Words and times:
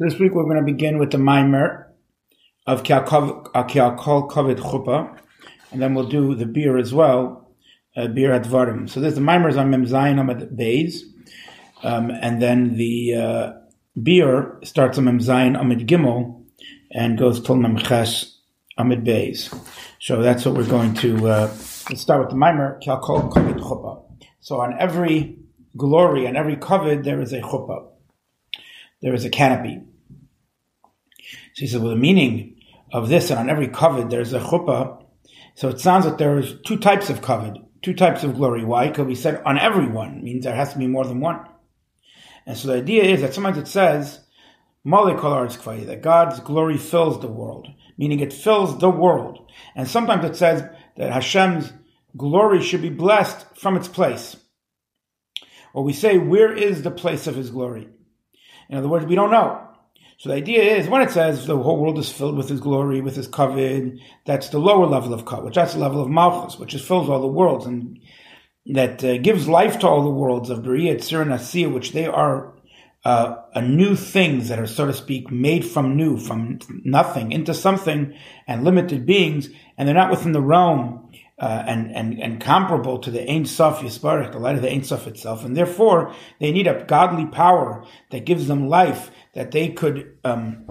This 0.00 0.18
week 0.18 0.34
we're 0.34 0.44
going 0.44 0.56
to 0.56 0.62
begin 0.62 0.98
with 0.98 1.10
the 1.10 1.18
Maimer 1.18 1.84
of 2.66 2.84
Kial 2.84 3.04
Kol 3.06 4.28
Kovid 4.30 4.58
Chuppah, 4.58 5.18
and 5.70 5.82
then 5.82 5.92
we'll 5.92 6.08
do 6.08 6.34
the 6.34 6.46
beer 6.46 6.78
as 6.78 6.94
well, 6.94 7.54
uh, 7.98 8.08
beer 8.08 8.32
at 8.32 8.44
Varim. 8.44 8.88
So 8.88 8.98
there's 8.98 9.16
the 9.16 9.20
Maimers 9.20 9.58
on 9.58 9.68
Mem 9.68 9.84
Zayin 9.84 10.18
Amid 10.18 10.56
Beis, 10.56 11.02
um, 11.82 12.10
and 12.10 12.40
then 12.40 12.78
the 12.78 13.14
uh, 13.14 13.52
beer 14.02 14.58
starts 14.64 14.96
on 14.96 15.04
Mem 15.04 15.18
Zayin 15.18 15.60
Amid 15.60 15.86
Gimel 15.86 16.46
and 16.90 17.18
goes 17.18 17.38
till 17.38 17.56
Mem 17.56 17.76
Ches 17.76 18.38
Amid 18.78 19.04
Beis. 19.04 19.54
So 19.98 20.22
that's 20.22 20.46
what 20.46 20.54
we're 20.54 20.66
going 20.66 20.94
to, 20.94 21.28
uh, 21.28 21.46
let's 21.90 22.00
start 22.00 22.20
with 22.20 22.30
the 22.30 22.36
Maimer, 22.36 22.82
Kial 22.82 23.02
Kol 23.02 23.28
Kovid 23.28 23.58
Chuppah. 23.58 24.02
So 24.40 24.62
on 24.62 24.74
every 24.80 25.36
glory, 25.76 26.26
on 26.26 26.36
every 26.36 26.56
Kovid, 26.56 27.04
there 27.04 27.20
is 27.20 27.34
a 27.34 27.42
Chuppah. 27.42 27.88
There 29.02 29.12
is 29.12 29.26
a 29.26 29.30
canopy. 29.30 29.82
So 31.54 31.60
he 31.60 31.66
said, 31.66 31.80
well, 31.80 31.90
the 31.90 31.96
meaning 31.96 32.60
of 32.92 33.08
this, 33.08 33.30
and 33.30 33.38
on 33.38 33.50
every 33.50 33.68
covet 33.68 34.10
there's 34.10 34.32
a 34.32 34.40
chuppah. 34.40 35.04
So 35.54 35.68
it 35.68 35.80
sounds 35.80 36.06
like 36.06 36.18
there's 36.18 36.60
two 36.62 36.78
types 36.78 37.10
of 37.10 37.22
covet, 37.22 37.58
two 37.82 37.94
types 37.94 38.22
of 38.24 38.36
glory. 38.36 38.64
Why? 38.64 38.88
Because 38.88 39.06
we 39.06 39.14
said 39.14 39.42
on 39.44 39.58
everyone 39.58 40.22
means 40.22 40.44
there 40.44 40.54
has 40.54 40.72
to 40.72 40.78
be 40.78 40.86
more 40.86 41.04
than 41.04 41.20
one. 41.20 41.44
And 42.46 42.56
so 42.56 42.68
the 42.68 42.74
idea 42.74 43.04
is 43.04 43.20
that 43.20 43.34
sometimes 43.34 43.58
it 43.58 43.68
says, 43.68 44.20
that 44.82 46.00
God's 46.02 46.40
glory 46.40 46.78
fills 46.78 47.20
the 47.20 47.28
world, 47.28 47.68
meaning 47.98 48.20
it 48.20 48.32
fills 48.32 48.78
the 48.78 48.88
world. 48.88 49.50
And 49.76 49.86
sometimes 49.86 50.24
it 50.24 50.36
says 50.36 50.64
that 50.96 51.12
Hashem's 51.12 51.72
glory 52.16 52.62
should 52.62 52.80
be 52.82 52.88
blessed 52.88 53.44
from 53.56 53.76
its 53.76 53.88
place. 53.88 54.36
Or 55.74 55.84
we 55.84 55.92
say, 55.92 56.16
where 56.18 56.52
is 56.52 56.82
the 56.82 56.90
place 56.90 57.26
of 57.26 57.36
his 57.36 57.50
glory? 57.50 57.88
In 58.68 58.78
other 58.78 58.88
words, 58.88 59.04
we 59.04 59.16
don't 59.16 59.30
know. 59.30 59.68
So 60.20 60.28
the 60.28 60.34
idea 60.34 60.76
is 60.76 60.86
when 60.86 61.00
it 61.00 61.10
says 61.10 61.46
the 61.46 61.56
whole 61.56 61.78
world 61.78 61.98
is 61.98 62.12
filled 62.12 62.36
with 62.36 62.50
His 62.50 62.60
glory, 62.60 63.00
with 63.00 63.16
His 63.16 63.26
covet, 63.26 63.94
that's 64.26 64.50
the 64.50 64.58
lower 64.58 64.84
level 64.84 65.14
of 65.14 65.24
covet, 65.24 65.54
that's 65.54 65.72
the 65.72 65.78
level 65.78 66.02
of 66.02 66.10
Malchus, 66.10 66.58
which 66.58 66.74
is 66.74 66.86
fills 66.86 67.08
all 67.08 67.22
the 67.22 67.26
worlds 67.26 67.64
and 67.64 67.98
that 68.66 69.02
uh, 69.02 69.16
gives 69.16 69.48
life 69.48 69.78
to 69.78 69.88
all 69.88 70.04
the 70.04 70.10
worlds 70.10 70.50
of 70.50 70.58
Beria, 70.58 70.96
Tzir, 70.96 71.22
and 71.22 71.30
Asiya, 71.30 71.72
which 71.72 71.92
they 71.92 72.06
are 72.06 72.52
uh, 73.02 73.36
a 73.54 73.62
new 73.62 73.96
things 73.96 74.50
that 74.50 74.58
are, 74.58 74.66
so 74.66 74.84
to 74.84 74.92
speak, 74.92 75.30
made 75.30 75.64
from 75.64 75.96
new, 75.96 76.18
from 76.18 76.58
nothing 76.84 77.32
into 77.32 77.54
something, 77.54 78.14
and 78.46 78.62
limited 78.62 79.06
beings, 79.06 79.48
and 79.78 79.88
they're 79.88 79.94
not 79.94 80.10
within 80.10 80.32
the 80.32 80.42
realm 80.42 81.10
uh, 81.40 81.64
and, 81.66 81.90
and, 81.96 82.20
and 82.20 82.40
comparable 82.42 82.98
to 82.98 83.10
the 83.10 83.28
Ein 83.28 83.46
Sof 83.46 83.80
Yisbarach, 83.80 84.32
the 84.32 84.38
light 84.38 84.56
of 84.56 84.62
the 84.62 84.70
Ein 84.70 84.84
Sof 84.84 85.06
itself. 85.06 85.42
And 85.42 85.56
therefore, 85.56 86.14
they 86.38 86.52
need 86.52 86.66
a 86.66 86.84
godly 86.84 87.24
power 87.24 87.86
that 88.10 88.26
gives 88.26 88.46
them 88.46 88.68
life, 88.68 89.10
that 89.34 89.50
they 89.50 89.68
could, 89.68 90.16
um, 90.24 90.64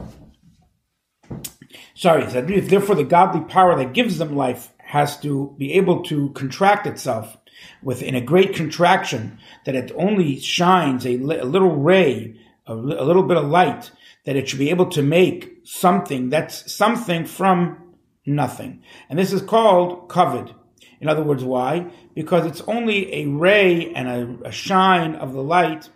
sorry, 1.93 2.25
therefore 2.25 2.95
the 2.95 3.03
godly 3.03 3.41
power 3.41 3.75
that 3.77 3.93
gives 3.93 4.17
them 4.17 4.35
life 4.35 4.73
has 4.79 5.19
to 5.19 5.55
be 5.57 5.73
able 5.73 6.03
to 6.03 6.29
contract 6.31 6.87
itself 6.87 7.37
within 7.83 8.15
a 8.15 8.21
great 8.21 8.55
contraction, 8.55 9.37
that 9.65 9.75
it 9.75 9.91
only 9.95 10.39
shines 10.39 11.05
a, 11.05 11.15
a 11.15 11.45
little 11.45 11.75
ray, 11.75 12.39
a, 12.65 12.73
a 12.73 13.05
little 13.05 13.23
bit 13.23 13.37
of 13.37 13.45
light, 13.45 13.91
that 14.25 14.35
it 14.35 14.49
should 14.49 14.59
be 14.59 14.69
able 14.69 14.87
to 14.87 15.01
make 15.01 15.59
something 15.63 16.29
that's 16.29 16.71
something 16.73 17.25
from 17.25 17.95
nothing. 18.25 18.81
And 19.09 19.17
this 19.17 19.33
is 19.33 19.41
called 19.41 20.09
covet. 20.09 20.53
In 21.01 21.07
other 21.07 21.23
words, 21.23 21.43
why? 21.43 21.91
Because 22.13 22.45
it's 22.45 22.61
only 22.61 23.13
a 23.13 23.27
ray 23.27 23.93
and 23.93 24.07
a, 24.07 24.49
a 24.49 24.51
shine 24.51 25.15
of 25.15 25.33
the 25.33 25.43
light. 25.43 25.89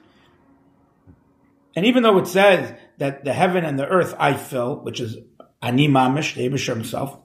And 1.75 1.85
even 1.85 2.03
though 2.03 2.17
it 2.19 2.27
says 2.27 2.77
that 2.97 3.25
the 3.25 3.33
heaven 3.33 3.65
and 3.65 3.79
the 3.79 3.87
earth 3.87 4.15
I 4.19 4.33
fill, 4.33 4.81
which 4.83 4.99
is 4.99 5.17
Ani 5.61 5.87
Mamish, 5.87 6.35
the 6.35 6.47
Abishar 6.47 6.75
himself, 6.75 7.19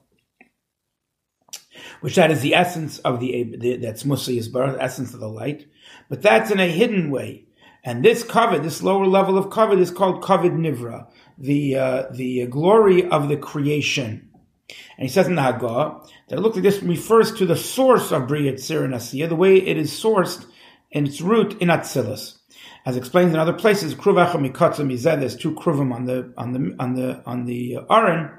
which 2.00 2.14
that 2.14 2.30
is 2.30 2.40
the 2.40 2.54
essence 2.54 2.98
of 3.00 3.20
the, 3.20 3.56
the 3.58 3.76
that's 3.76 4.04
Musa 4.04 4.50
birth, 4.50 4.76
essence 4.80 5.14
of 5.14 5.20
the 5.20 5.28
light, 5.28 5.66
but 6.08 6.22
that's 6.22 6.50
in 6.50 6.60
a 6.60 6.66
hidden 6.66 7.10
way. 7.10 7.46
And 7.84 8.04
this 8.04 8.22
covet, 8.22 8.62
this 8.62 8.82
lower 8.82 9.06
level 9.06 9.38
of 9.38 9.50
covet, 9.50 9.78
is 9.78 9.90
called 9.90 10.22
covet 10.22 10.52
nivra, 10.52 11.08
the 11.38 11.76
uh, 11.76 12.04
the 12.10 12.46
glory 12.46 13.08
of 13.08 13.28
the 13.28 13.36
creation. 13.36 14.30
And 14.68 15.06
he 15.06 15.08
says 15.08 15.26
in 15.26 15.36
the 15.36 15.42
Haggadah 15.42 16.08
that 16.28 16.38
it 16.38 16.40
looks 16.40 16.56
like 16.56 16.64
this 16.64 16.82
refers 16.82 17.32
to 17.32 17.46
the 17.46 17.56
source 17.56 18.12
of 18.12 18.28
Bria 18.28 18.52
Tzir 18.52 18.84
and 18.84 18.94
Asiya, 18.94 19.28
the 19.28 19.36
way 19.36 19.56
it 19.56 19.76
is 19.76 19.90
sourced 19.90 20.44
in 20.90 21.06
its 21.06 21.20
root 21.20 21.60
in 21.60 21.68
Atzilus. 21.68 22.37
As 22.88 22.96
explained 22.96 23.32
in 23.32 23.36
other 23.36 23.52
places, 23.52 23.94
there's 23.94 25.36
two 25.36 25.54
Kruvim 25.54 25.92
on 25.92 26.06
the, 26.06 26.32
on 26.38 26.52
the, 26.54 26.74
on 26.78 26.94
the, 26.94 27.22
on 27.26 27.44
the 27.44 27.76
uh, 27.76 27.94
Aron, 27.94 28.30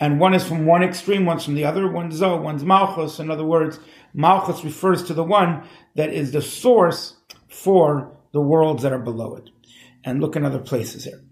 and 0.00 0.18
one 0.18 0.32
is 0.32 0.42
from 0.42 0.64
one 0.64 0.82
extreme, 0.82 1.26
one's 1.26 1.44
from 1.44 1.56
the 1.56 1.66
other, 1.66 1.86
one's 1.92 2.18
Zoh, 2.18 2.40
one's 2.40 2.64
Malchus. 2.64 3.18
In 3.18 3.30
other 3.30 3.44
words, 3.44 3.78
Malchus 4.14 4.64
refers 4.64 5.02
to 5.02 5.12
the 5.12 5.22
one 5.22 5.68
that 5.94 6.08
is 6.08 6.32
the 6.32 6.40
source 6.40 7.18
for 7.48 8.16
the 8.32 8.40
worlds 8.40 8.82
that 8.82 8.94
are 8.94 8.98
below 8.98 9.36
it. 9.36 9.50
And 10.04 10.22
look 10.22 10.36
in 10.36 10.46
other 10.46 10.58
places 10.58 11.04
here. 11.04 11.22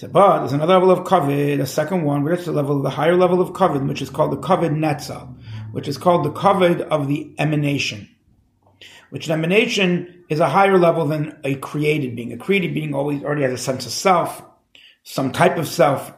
But 0.00 0.38
there's 0.38 0.52
another 0.52 0.74
level 0.74 0.92
of 0.92 1.00
kavod, 1.00 1.60
a 1.60 1.66
second 1.66 2.04
one, 2.04 2.22
which 2.22 2.38
is 2.38 2.46
the 2.46 2.52
level, 2.52 2.80
the 2.80 2.90
higher 2.90 3.16
level 3.16 3.40
of 3.40 3.54
kavod, 3.54 3.88
which 3.88 4.02
is 4.02 4.08
called 4.08 4.30
the 4.30 4.36
kavod 4.36 4.70
netza, 4.70 5.36
which 5.72 5.88
is 5.88 5.98
called 5.98 6.24
the 6.24 6.30
kavod 6.30 6.80
of 6.82 7.08
the 7.08 7.34
emanation. 7.40 8.08
Which 9.10 9.26
an 9.26 9.32
emanation 9.32 10.24
is 10.28 10.40
a 10.40 10.48
higher 10.48 10.78
level 10.78 11.06
than 11.06 11.38
a 11.44 11.54
created 11.56 12.14
being. 12.14 12.32
A 12.32 12.36
created 12.36 12.74
being 12.74 12.94
always 12.94 13.22
already 13.22 13.42
has 13.42 13.52
a 13.52 13.58
sense 13.58 13.86
of 13.86 13.92
self, 13.92 14.42
some 15.02 15.32
type 15.32 15.56
of 15.56 15.66
self. 15.66 16.12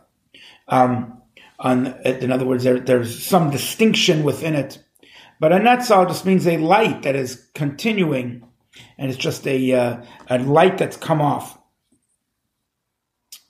Um, 0.67 1.23
on, 1.59 1.87
in 2.05 2.33
other 2.33 2.47
words, 2.47 2.65
there, 2.65 2.81
there's 2.81 3.25
some 3.25 3.51
distinction 3.51 4.23
within 4.23 4.55
it. 4.55 4.83
But 5.39 5.53
a 5.53 5.57
netzah 5.57 6.09
just 6.09 6.27
means 6.27 6.47
a 6.47 6.59
light 6.59 7.03
that 7.03 7.17
is 7.17 7.49
continuing, 7.55 8.47
and 8.99 9.11
it's 9.11 9.19
just 9.19 9.47
a 9.47 9.73
uh, 9.73 10.05
a 10.29 10.39
light 10.39 10.79
that's 10.79 10.97
come 10.97 11.23
off. 11.23 11.59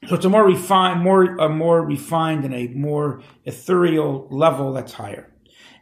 So 0.08 0.14
it's 0.14 0.24
a 0.24 0.30
more 0.30 0.46
refined, 0.46 1.02
more 1.02 1.36
a 1.36 1.48
more 1.48 1.82
refined 1.84 2.44
and 2.44 2.54
a 2.54 2.68
more 2.68 3.22
ethereal 3.44 4.28
level 4.30 4.72
that's 4.72 4.92
higher. 4.92 5.32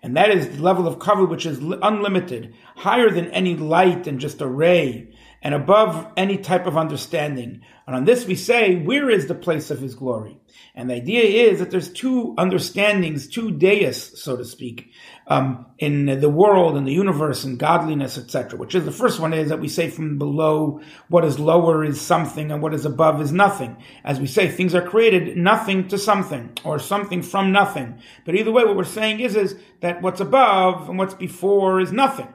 And 0.02 0.16
that 0.16 0.30
is 0.30 0.48
the 0.48 0.62
level 0.62 0.86
of 0.86 0.98
cover 0.98 1.24
which 1.24 1.44
is 1.44 1.58
unlimited, 1.58 2.54
higher 2.76 3.10
than 3.10 3.28
any 3.30 3.56
light 3.56 4.06
and 4.06 4.20
just 4.20 4.40
a 4.40 4.46
ray, 4.46 5.08
and 5.42 5.54
above 5.54 6.12
any 6.16 6.36
type 6.38 6.66
of 6.66 6.76
understanding. 6.76 7.62
And 7.86 7.96
on 7.96 8.04
this 8.04 8.26
we 8.26 8.34
say, 8.34 8.76
where 8.76 9.08
is 9.08 9.26
the 9.26 9.34
place 9.34 9.70
of 9.70 9.80
his 9.80 9.94
glory? 9.94 10.38
And 10.74 10.90
the 10.90 10.94
idea 10.94 11.50
is 11.50 11.58
that 11.58 11.70
there's 11.70 11.92
two 11.92 12.34
understandings, 12.38 13.26
two 13.26 13.50
deus, 13.50 14.22
so 14.22 14.36
to 14.36 14.44
speak, 14.44 14.92
um, 15.26 15.66
in 15.78 16.20
the 16.20 16.28
world 16.28 16.76
and 16.76 16.86
the 16.86 16.92
universe 16.92 17.42
and 17.42 17.58
godliness, 17.58 18.16
etc. 18.16 18.58
Which 18.58 18.74
is 18.74 18.84
the 18.84 18.92
first 18.92 19.18
one 19.18 19.32
is 19.32 19.48
that 19.48 19.60
we 19.60 19.68
say 19.68 19.90
from 19.90 20.18
below, 20.18 20.80
what 21.08 21.24
is 21.24 21.38
lower 21.38 21.84
is 21.84 22.00
something 22.00 22.52
and 22.52 22.62
what 22.62 22.74
is 22.74 22.84
above 22.84 23.20
is 23.20 23.32
nothing. 23.32 23.76
As 24.04 24.20
we 24.20 24.26
say, 24.26 24.48
things 24.48 24.74
are 24.74 24.86
created 24.86 25.36
nothing 25.36 25.88
to 25.88 25.98
something 25.98 26.52
or 26.64 26.78
something 26.78 27.22
from 27.22 27.50
nothing. 27.50 28.00
But 28.24 28.36
either 28.36 28.52
way, 28.52 28.64
what 28.64 28.76
we're 28.76 28.84
saying 28.84 29.20
is, 29.20 29.34
is 29.34 29.56
that 29.80 30.00
what's 30.00 30.20
above 30.20 30.88
and 30.88 30.98
what's 30.98 31.14
before 31.14 31.80
is 31.80 31.90
nothing. 31.90 32.28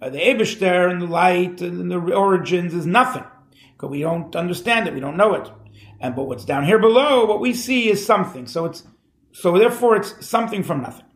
Uh, 0.00 0.10
the 0.10 0.18
Abishter 0.18 0.90
and 0.90 1.02
the 1.02 1.06
light 1.06 1.60
and 1.60 1.90
the 1.90 1.98
origins 2.14 2.74
is 2.74 2.86
nothing 2.86 3.24
because 3.72 3.90
we 3.90 4.00
don't 4.00 4.34
understand 4.36 4.86
it, 4.86 4.94
we 4.94 5.00
don't 5.00 5.16
know 5.16 5.34
it. 5.34 5.50
And 6.00 6.14
but 6.14 6.24
what's 6.24 6.44
down 6.44 6.64
here 6.64 6.78
below, 6.78 7.24
what 7.24 7.40
we 7.40 7.54
see 7.54 7.88
is 7.88 8.04
something. 8.04 8.46
So 8.46 8.66
it's 8.66 8.84
so 9.32 9.56
therefore 9.58 9.96
it's 9.96 10.26
something 10.26 10.62
from 10.62 10.82
nothing. 10.82 11.06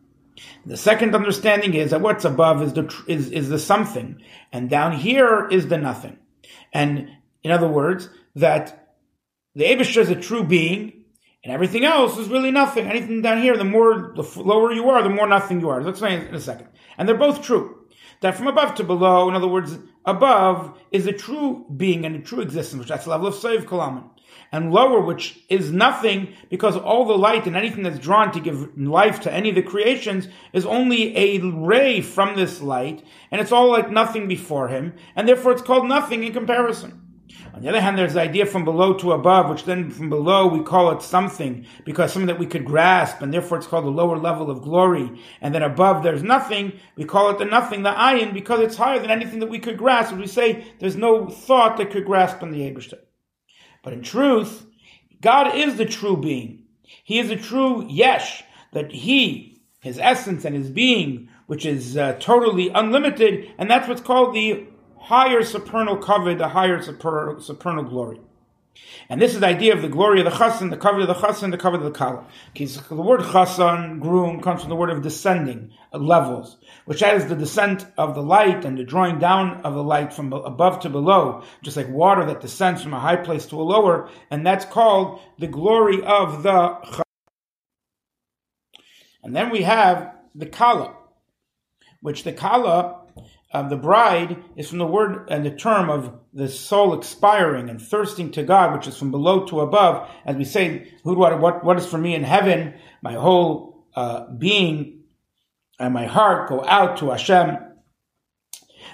The 0.65 0.77
second 0.77 1.15
understanding 1.15 1.73
is 1.73 1.91
that 1.91 2.01
what's 2.01 2.25
above 2.25 2.61
is 2.61 2.73
the 2.73 3.03
is 3.07 3.29
is 3.29 3.49
the 3.49 3.59
something, 3.59 4.21
and 4.51 4.69
down 4.69 4.93
here 4.93 5.47
is 5.49 5.67
the 5.67 5.77
nothing. 5.77 6.17
And 6.73 7.09
in 7.43 7.51
other 7.51 7.67
words, 7.67 8.09
that 8.35 8.95
the 9.55 9.65
Abishter 9.65 10.01
is 10.01 10.09
a 10.09 10.15
true 10.15 10.43
being, 10.43 11.05
and 11.43 11.53
everything 11.53 11.83
else 11.83 12.17
is 12.17 12.29
really 12.29 12.51
nothing. 12.51 12.87
Anything 12.87 13.21
down 13.21 13.41
here, 13.41 13.57
the 13.57 13.63
more 13.63 14.13
the 14.15 14.23
lower 14.41 14.71
you 14.71 14.89
are, 14.89 15.03
the 15.03 15.09
more 15.09 15.27
nothing 15.27 15.59
you 15.59 15.69
are. 15.69 15.81
Let's 15.81 15.99
explain 15.99 16.21
in 16.21 16.35
a 16.35 16.39
second. 16.39 16.67
And 16.97 17.07
they're 17.07 17.15
both 17.15 17.41
true. 17.41 17.80
That 18.21 18.35
from 18.35 18.47
above 18.47 18.75
to 18.75 18.83
below, 18.83 19.27
in 19.29 19.35
other 19.35 19.47
words, 19.47 19.77
above 20.05 20.79
is 20.91 21.07
a 21.07 21.13
true 21.13 21.65
being 21.75 22.05
and 22.05 22.15
a 22.15 22.19
true 22.19 22.41
existence, 22.41 22.79
which 22.79 22.89
that's 22.89 23.03
the 23.03 23.11
level 23.11 23.27
of 23.27 23.35
Seiv 23.35 23.65
Kalaman 23.65 24.09
and 24.51 24.71
lower, 24.71 24.99
which 25.01 25.39
is 25.49 25.71
nothing 25.71 26.33
because 26.49 26.75
all 26.75 27.05
the 27.05 27.17
light 27.17 27.47
and 27.47 27.55
anything 27.55 27.83
that's 27.83 27.99
drawn 27.99 28.31
to 28.33 28.39
give 28.39 28.77
life 28.77 29.21
to 29.21 29.33
any 29.33 29.49
of 29.49 29.55
the 29.55 29.61
creations 29.61 30.27
is 30.53 30.65
only 30.65 31.15
a 31.17 31.39
ray 31.39 32.01
from 32.01 32.35
this 32.35 32.61
light, 32.61 33.03
and 33.31 33.39
it's 33.39 33.51
all 33.51 33.69
like 33.69 33.89
nothing 33.89 34.27
before 34.27 34.67
him, 34.67 34.93
and 35.15 35.27
therefore 35.27 35.53
it's 35.53 35.61
called 35.61 35.87
nothing 35.87 36.23
in 36.23 36.33
comparison. 36.33 37.00
On 37.53 37.61
the 37.61 37.69
other 37.69 37.81
hand, 37.81 37.97
there's 37.97 38.13
the 38.13 38.21
idea 38.21 38.45
from 38.45 38.65
below 38.65 38.93
to 38.95 39.11
above, 39.11 39.49
which 39.49 39.65
then 39.65 39.91
from 39.91 40.09
below 40.09 40.47
we 40.47 40.63
call 40.63 40.91
it 40.91 41.01
something, 41.01 41.65
because 41.85 42.13
something 42.13 42.27
that 42.27 42.39
we 42.39 42.45
could 42.45 42.65
grasp, 42.65 43.21
and 43.21 43.33
therefore 43.33 43.57
it's 43.57 43.67
called 43.67 43.85
the 43.85 43.89
lower 43.89 44.17
level 44.17 44.49
of 44.49 44.61
glory. 44.61 45.21
And 45.41 45.53
then 45.53 45.63
above 45.63 46.03
there's 46.03 46.23
nothing, 46.23 46.79
we 46.95 47.03
call 47.03 47.29
it 47.29 47.37
the 47.37 47.45
nothing, 47.45 47.83
the 47.83 47.91
ayin, 47.91 48.33
because 48.33 48.61
it's 48.61 48.77
higher 48.77 48.99
than 48.99 49.11
anything 49.11 49.39
that 49.39 49.49
we 49.49 49.59
could 49.59 49.77
grasp. 49.77 50.13
As 50.13 50.19
we 50.19 50.27
say, 50.27 50.65
there's 50.79 50.95
no 50.95 51.27
thought 51.27 51.77
that 51.77 51.91
could 51.91 52.05
grasp 52.05 52.41
on 52.41 52.51
the 52.51 52.61
Abishter. 52.61 52.99
But 53.83 53.93
in 53.93 54.01
truth, 54.01 54.65
God 55.21 55.55
is 55.55 55.75
the 55.75 55.85
true 55.85 56.17
being. 56.17 56.63
He 57.03 57.19
is 57.19 57.29
the 57.29 57.35
true 57.35 57.87
yesh, 57.87 58.43
that 58.73 58.91
he, 58.91 59.61
his 59.81 59.99
essence 59.99 60.45
and 60.45 60.55
his 60.55 60.69
being, 60.69 61.29
which 61.47 61.65
is 61.65 61.97
uh, 61.97 62.13
totally 62.19 62.69
unlimited, 62.69 63.53
and 63.57 63.69
that's 63.69 63.87
what's 63.87 64.01
called 64.01 64.33
the 64.33 64.67
higher 65.01 65.43
supernal 65.43 65.97
cover, 65.97 66.33
the 66.35 66.47
higher 66.49 66.81
supernal, 66.81 67.41
supernal 67.41 67.83
glory. 67.83 68.19
And 69.09 69.21
this 69.21 69.33
is 69.33 69.41
the 69.41 69.47
idea 69.47 69.73
of 69.73 69.81
the 69.81 69.89
glory 69.89 70.21
of 70.21 70.25
the 70.25 70.31
chassan, 70.31 70.69
the 70.69 70.77
cover 70.77 71.01
of 71.01 71.07
the 71.07 71.13
chassan, 71.13 71.51
the 71.51 71.57
cover 71.57 71.75
of 71.75 71.83
the 71.83 71.91
kala. 71.91 72.25
The 72.55 72.95
word 72.95 73.21
chassan, 73.21 73.99
groom, 73.99 74.41
comes 74.41 74.61
from 74.61 74.69
the 74.69 74.75
word 74.75 74.89
of 74.89 75.01
descending, 75.01 75.71
uh, 75.91 75.97
levels, 75.97 76.57
which 76.85 77.01
is 77.01 77.25
the 77.25 77.35
descent 77.35 77.85
of 77.97 78.15
the 78.15 78.23
light 78.23 78.63
and 78.63 78.77
the 78.77 78.83
drawing 78.83 79.19
down 79.19 79.61
of 79.61 79.73
the 79.73 79.83
light 79.83 80.13
from 80.13 80.31
above 80.31 80.79
to 80.81 80.89
below, 80.89 81.43
just 81.61 81.75
like 81.75 81.89
water 81.89 82.25
that 82.25 82.41
descends 82.41 82.81
from 82.81 82.93
a 82.93 82.99
high 82.99 83.17
place 83.17 83.45
to 83.47 83.59
a 83.59 83.63
lower, 83.63 84.09
and 84.29 84.45
that's 84.45 84.65
called 84.65 85.19
the 85.37 85.47
glory 85.47 86.01
of 86.03 86.43
the 86.43 86.51
chassan. 86.51 87.03
And 89.23 89.35
then 89.35 89.49
we 89.49 89.63
have 89.63 90.15
the 90.33 90.45
kala, 90.45 90.95
which 92.01 92.23
the 92.23 92.33
kala 92.33 93.00
um, 93.53 93.69
the 93.69 93.77
bride 93.77 94.43
is 94.55 94.69
from 94.69 94.77
the 94.77 94.87
word 94.87 95.29
and 95.29 95.45
the 95.45 95.51
term 95.51 95.89
of 95.89 96.13
the 96.33 96.47
soul 96.47 96.97
expiring 96.97 97.69
and 97.69 97.81
thirsting 97.81 98.31
to 98.31 98.43
God, 98.43 98.73
which 98.73 98.87
is 98.87 98.97
from 98.97 99.11
below 99.11 99.45
to 99.47 99.59
above. 99.59 100.09
As 100.25 100.37
we 100.37 100.45
say, 100.45 100.91
what, 101.03 101.63
what 101.63 101.77
is 101.77 101.85
for 101.85 101.97
me 101.97 102.15
in 102.15 102.23
heaven? 102.23 102.75
My 103.01 103.13
whole 103.13 103.85
uh, 103.95 104.31
being 104.31 105.01
and 105.79 105.93
my 105.93 106.05
heart 106.05 106.47
go 106.47 106.63
out 106.63 106.97
to 106.97 107.09
Hashem. 107.09 107.57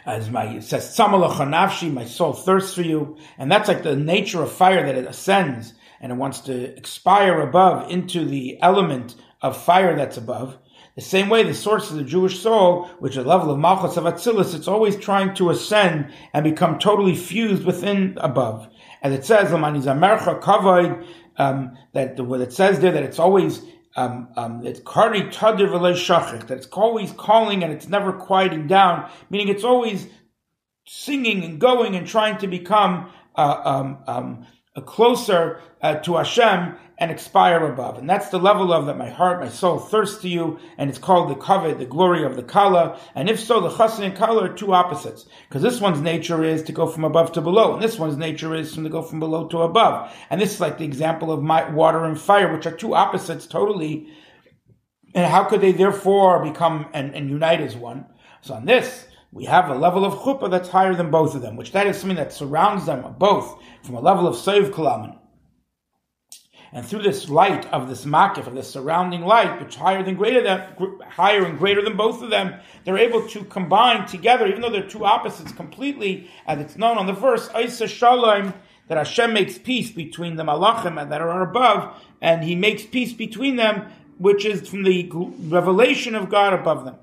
As 0.06 0.30
my 0.30 0.46
it 0.56 0.64
says, 0.64 0.96
nafshi, 0.98 1.92
my 1.92 2.06
soul 2.06 2.32
thirsts 2.32 2.74
for 2.74 2.82
you, 2.82 3.18
and 3.38 3.52
that's 3.52 3.68
like 3.68 3.84
the 3.84 3.96
nature 3.96 4.42
of 4.42 4.52
fire 4.52 4.86
that 4.86 4.96
it 4.96 5.06
ascends 5.06 5.74
and 6.00 6.12
it 6.12 6.16
wants 6.16 6.42
to 6.42 6.78
expire 6.78 7.42
above 7.42 7.92
into 7.92 8.24
the 8.24 8.58
element 8.62 9.16
of 9.42 9.62
fire 9.62 9.96
that's 9.96 10.18
above. 10.18 10.58
The 10.98 11.04
same 11.04 11.30
way, 11.30 11.44
the 11.44 11.54
source 11.54 11.92
of 11.92 11.98
the 11.98 12.04
Jewish 12.04 12.40
soul, 12.40 12.88
which 12.98 13.12
is 13.12 13.24
the 13.24 13.30
level 13.30 13.52
of 13.52 13.60
Malchus 13.60 13.98
of 13.98 14.06
Atzilus, 14.06 14.56
it's 14.56 14.68
always 14.68 14.98
trying 14.98 15.36
to 15.36 15.52
ascend 15.52 16.12
and 16.34 16.44
become 16.44 16.80
totally 16.80 17.16
fused 17.16 17.66
within 17.66 18.18
above. 18.18 18.68
As 19.04 19.14
it 19.14 19.24
says, 19.24 19.54
um, 19.54 19.62
that 21.94 22.20
what 22.20 22.42
it 22.42 22.52
says 22.52 22.80
there, 22.80 22.92
that 22.92 23.04
it's 23.04 23.20
always 23.20 23.62
um, 23.96 24.30
um, 24.36 24.66
it's 24.66 24.80
kari 24.80 25.22
tadir 25.30 25.70
shachik, 25.70 26.48
that 26.48 26.58
it's 26.58 26.68
always 26.68 27.12
calling 27.12 27.64
and 27.64 27.72
it's 27.72 27.88
never 27.88 28.12
quieting 28.12 28.66
down, 28.66 29.08
meaning 29.30 29.50
it's 29.50 29.64
always 29.64 30.08
singing 30.88 31.44
and 31.44 31.60
going 31.62 31.96
and 31.96 32.08
trying 32.08 32.40
to 32.40 32.48
become 32.48 33.12
uh, 33.36 33.62
um, 33.64 33.98
um, 34.08 34.48
closer 34.88 35.62
uh, 35.84 35.96
to 35.98 36.16
Hashem 36.16 36.76
and 37.00 37.12
expire 37.12 37.64
above. 37.66 37.98
And 37.98 38.10
that's 38.10 38.30
the 38.30 38.40
level 38.40 38.74
of 38.74 38.88
that 38.88 38.98
my 38.98 39.10
heart, 39.10 39.40
my 39.40 39.50
soul 39.50 39.78
thirsts 39.78 40.22
to 40.24 40.30
you, 40.30 40.60
and 40.78 40.90
it's 40.90 40.98
called 40.98 41.30
the 41.30 41.36
kavod, 41.36 41.78
the 41.78 41.86
glory 41.86 42.24
of 42.24 42.36
the 42.36 42.44
kala. 42.44 43.00
And 43.14 43.30
if 43.30 43.40
so, 43.40 43.62
the 43.62 43.70
chassan 43.70 44.04
and 44.04 44.16
kala 44.16 44.46
are 44.46 44.54
two 44.54 44.74
opposites. 44.74 45.26
Because 45.48 45.62
this 45.62 45.80
one's 45.80 46.02
nature 46.02 46.44
is 46.44 46.64
to 46.64 46.72
go 46.72 46.88
from 46.88 47.04
above 47.04 47.34
to 47.34 47.42
below, 47.42 47.74
and 47.74 47.84
this 47.84 48.00
one's 48.00 48.18
nature 48.18 48.56
is 48.56 48.74
to 48.74 48.90
go 48.90 49.04
from 49.04 49.20
below 49.20 49.48
to 49.50 49.62
above. 49.62 50.12
And 50.30 50.42
this 50.42 50.56
is 50.56 50.62
like 50.62 50.80
the 50.80 50.86
example 50.86 51.32
of 51.32 51.44
my, 51.44 51.70
water 51.70 52.04
and 52.04 52.20
fire, 52.20 52.52
which 52.52 52.66
are 52.66 52.76
two 52.76 52.96
opposites 52.96 53.46
totally. 53.46 54.08
And 55.14 55.26
how 55.26 55.44
could 55.44 55.62
they 55.62 55.72
therefore 55.74 56.44
become 56.44 56.88
and, 56.94 57.14
and 57.14 57.30
unite 57.30 57.62
as 57.62 57.76
one? 57.76 58.08
So 58.42 58.56
on 58.56 58.66
this, 58.66 59.06
we 59.32 59.46
have 59.46 59.70
a 59.70 59.76
level 59.76 60.04
of 60.04 60.16
chuppah 60.16 60.50
that's 60.50 60.70
higher 60.70 60.96
than 60.96 61.12
both 61.12 61.36
of 61.36 61.42
them, 61.42 61.58
which 61.58 61.74
that 61.74 61.86
is 61.86 61.98
something 61.98 62.18
that 62.18 62.34
surrounds 62.34 62.86
them 62.86 63.16
both 63.20 63.62
from 63.84 63.96
a 63.96 64.02
level 64.02 64.28
of 64.28 64.36
seiv 64.36 64.72
kalaman. 64.72 65.18
And 66.74 66.86
through 66.86 67.04
this 67.04 67.30
light 67.30 67.66
of 67.72 67.88
this 67.88 68.06
makif, 68.06 68.46
of 68.46 68.56
this 68.56 68.70
surrounding 68.70 69.22
light, 69.22 69.60
which 69.62 69.76
higher 69.76 70.04
than 70.04 70.16
greater 70.16 70.44
than 70.44 71.00
higher 71.08 71.46
and 71.46 71.58
greater 71.58 71.82
than 71.82 71.96
both 71.96 72.22
of 72.22 72.30
them, 72.30 72.60
they're 72.84 72.98
able 72.98 73.28
to 73.30 73.44
combine 73.46 74.06
together, 74.06 74.48
even 74.48 74.62
though 74.62 74.70
they're 74.70 74.88
two 74.88 75.06
opposites 75.06 75.52
completely, 75.52 76.30
as 76.46 76.60
it's 76.60 76.78
known 76.78 76.98
on 76.98 77.08
the 77.08 77.14
verse, 77.14 77.50
Isa 77.58 77.88
Shalom, 77.88 78.54
that 78.88 78.98
Hashem 78.98 79.34
makes 79.34 79.58
peace 79.58 79.92
between 79.92 80.36
the 80.36 80.44
malachim 80.44 81.10
that 81.10 81.22
are 81.22 81.42
above, 81.42 82.02
and 82.22 82.44
He 82.44 82.56
makes 82.56 82.86
peace 82.86 83.14
between 83.14 83.56
them, 83.56 83.90
which 84.18 84.46
is 84.46 84.68
from 84.68 84.84
the 84.84 85.10
revelation 85.48 86.16
of 86.16 86.30
God 86.30 86.54
above 86.54 86.86
them. 86.86 86.96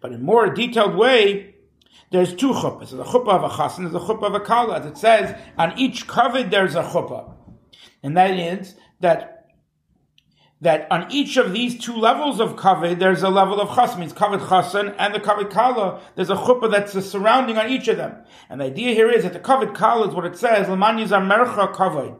But 0.00 0.12
in 0.12 0.22
more 0.22 0.48
detailed 0.50 0.96
way, 0.96 1.54
there's 2.10 2.34
two 2.34 2.52
chuppahs. 2.52 2.90
There's 2.90 3.06
a 3.06 3.10
chuppah 3.10 3.28
of 3.28 3.44
a 3.44 3.48
chassan, 3.48 3.90
there's 3.90 3.94
a 3.94 4.06
chuppah 4.06 4.28
of 4.28 4.34
a 4.34 4.40
kala. 4.40 4.80
As 4.80 4.86
it 4.86 4.96
says, 4.96 5.38
on 5.56 5.78
each 5.78 6.06
kavod 6.06 6.50
there's 6.50 6.74
a 6.74 6.82
chuppah. 6.82 7.34
And 8.02 8.16
that 8.16 8.30
is 8.30 8.76
that 9.00 9.34
that 10.60 10.88
on 10.90 11.06
each 11.10 11.36
of 11.36 11.52
these 11.52 11.78
two 11.78 11.96
levels 11.96 12.40
of 12.40 12.56
kavod, 12.56 12.98
there's 12.98 13.22
a 13.22 13.28
level 13.28 13.60
of 13.60 13.74
chas, 13.76 13.96
means 13.96 14.12
kavod 14.12 14.40
chasan 14.40 14.94
and 14.98 15.14
the 15.14 15.20
kavod 15.20 15.50
kala. 15.50 16.00
There's 16.16 16.30
a 16.30 16.34
chuppah 16.34 16.70
that's 16.70 16.94
a 16.96 17.02
surrounding 17.02 17.56
on 17.58 17.70
each 17.70 17.86
of 17.86 17.96
them. 17.96 18.16
And 18.50 18.60
the 18.60 18.64
idea 18.64 18.92
here 18.92 19.08
is 19.08 19.22
that 19.22 19.32
the 19.32 19.38
kavod 19.38 19.74
kala 19.74 20.08
is 20.08 20.14
what 20.14 20.24
it 20.24 20.36
says, 20.36 20.68
l'man 20.68 20.98
yizamercha 20.98 21.74
kavod. 21.74 22.18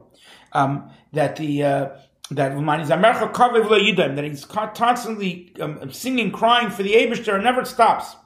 Um, 0.53 0.91
that 1.13 1.37
the, 1.37 1.63
uh, 1.65 1.89
that 2.31 2.55
that 2.55 4.25
he's 4.25 4.45
constantly 4.45 5.55
um, 5.61 5.93
singing, 5.93 6.31
crying 6.31 6.71
for 6.71 6.83
the 6.83 6.93
Abishter 6.93 7.35
and 7.35 7.45
never 7.45 7.65
stops. 7.65 8.17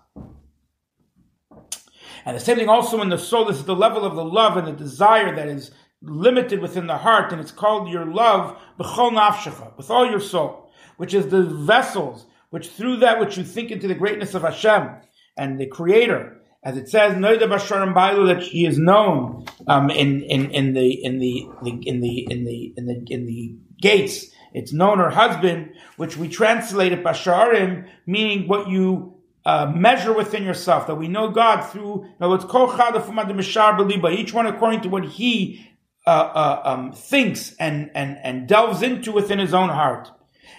And 2.24 2.36
the 2.36 2.40
same 2.40 2.56
thing 2.56 2.68
also 2.68 3.00
in 3.00 3.08
the 3.08 3.18
soul, 3.18 3.46
this 3.46 3.56
is 3.56 3.64
the 3.64 3.74
level 3.74 4.04
of 4.04 4.14
the 4.14 4.24
love 4.24 4.56
and 4.56 4.66
the 4.66 4.72
desire 4.72 5.34
that 5.34 5.48
is 5.48 5.72
limited 6.02 6.60
within 6.60 6.86
the 6.86 6.98
heart, 6.98 7.32
and 7.32 7.40
it's 7.40 7.52
called 7.52 7.88
your 7.88 8.06
love, 8.06 8.58
b'chol 8.78 9.12
nafshecha, 9.12 9.76
with 9.76 9.90
all 9.90 10.08
your 10.08 10.20
soul, 10.20 10.70
which 10.96 11.14
is 11.14 11.28
the 11.28 11.42
vessels, 11.42 12.26
which 12.50 12.68
through 12.68 12.96
that 12.98 13.18
which 13.20 13.36
you 13.36 13.44
think 13.44 13.70
into 13.70 13.88
the 13.88 13.94
greatness 13.94 14.34
of 14.34 14.42
Hashem 14.42 14.90
and 15.36 15.58
the 15.58 15.66
Creator, 15.66 16.38
as 16.64 16.76
it 16.76 16.88
says, 16.88 17.14
that 17.20 18.42
he 18.42 18.66
is 18.66 18.78
known 18.78 19.46
um, 19.66 19.90
in, 19.90 20.22
in, 20.22 20.50
in 20.50 20.74
the 20.74 21.04
in 21.04 21.18
the, 21.18 21.48
in 21.84 22.00
the 22.00 22.26
in 22.30 22.44
the 22.44 22.72
in 22.76 22.86
the 22.86 23.04
in 23.08 23.26
the 23.26 23.56
gates. 23.80 24.26
It's 24.54 24.72
known 24.72 24.98
her 24.98 25.10
husband, 25.10 25.72
which 25.96 26.16
we 26.16 26.28
translate 26.28 26.92
it 26.92 27.02
Basharim, 27.02 27.88
meaning 28.06 28.46
what 28.46 28.68
you 28.68 29.14
uh, 29.44 29.72
measure 29.74 30.12
within 30.12 30.44
yourself. 30.44 30.86
That 30.86 30.96
we 30.96 31.08
know 31.08 31.30
God 31.30 31.62
through. 31.62 32.06
Now, 32.20 32.32
it's 32.34 32.44
Each 32.44 34.32
one 34.32 34.46
according 34.46 34.80
to 34.82 34.88
what 34.88 35.04
he 35.04 35.71
uh, 36.06 36.10
uh, 36.10 36.62
um, 36.64 36.92
thinks 36.92 37.54
and, 37.56 37.90
and, 37.94 38.18
and 38.22 38.48
delves 38.48 38.82
into 38.82 39.12
within 39.12 39.38
his 39.38 39.54
own 39.54 39.68
heart. 39.68 40.10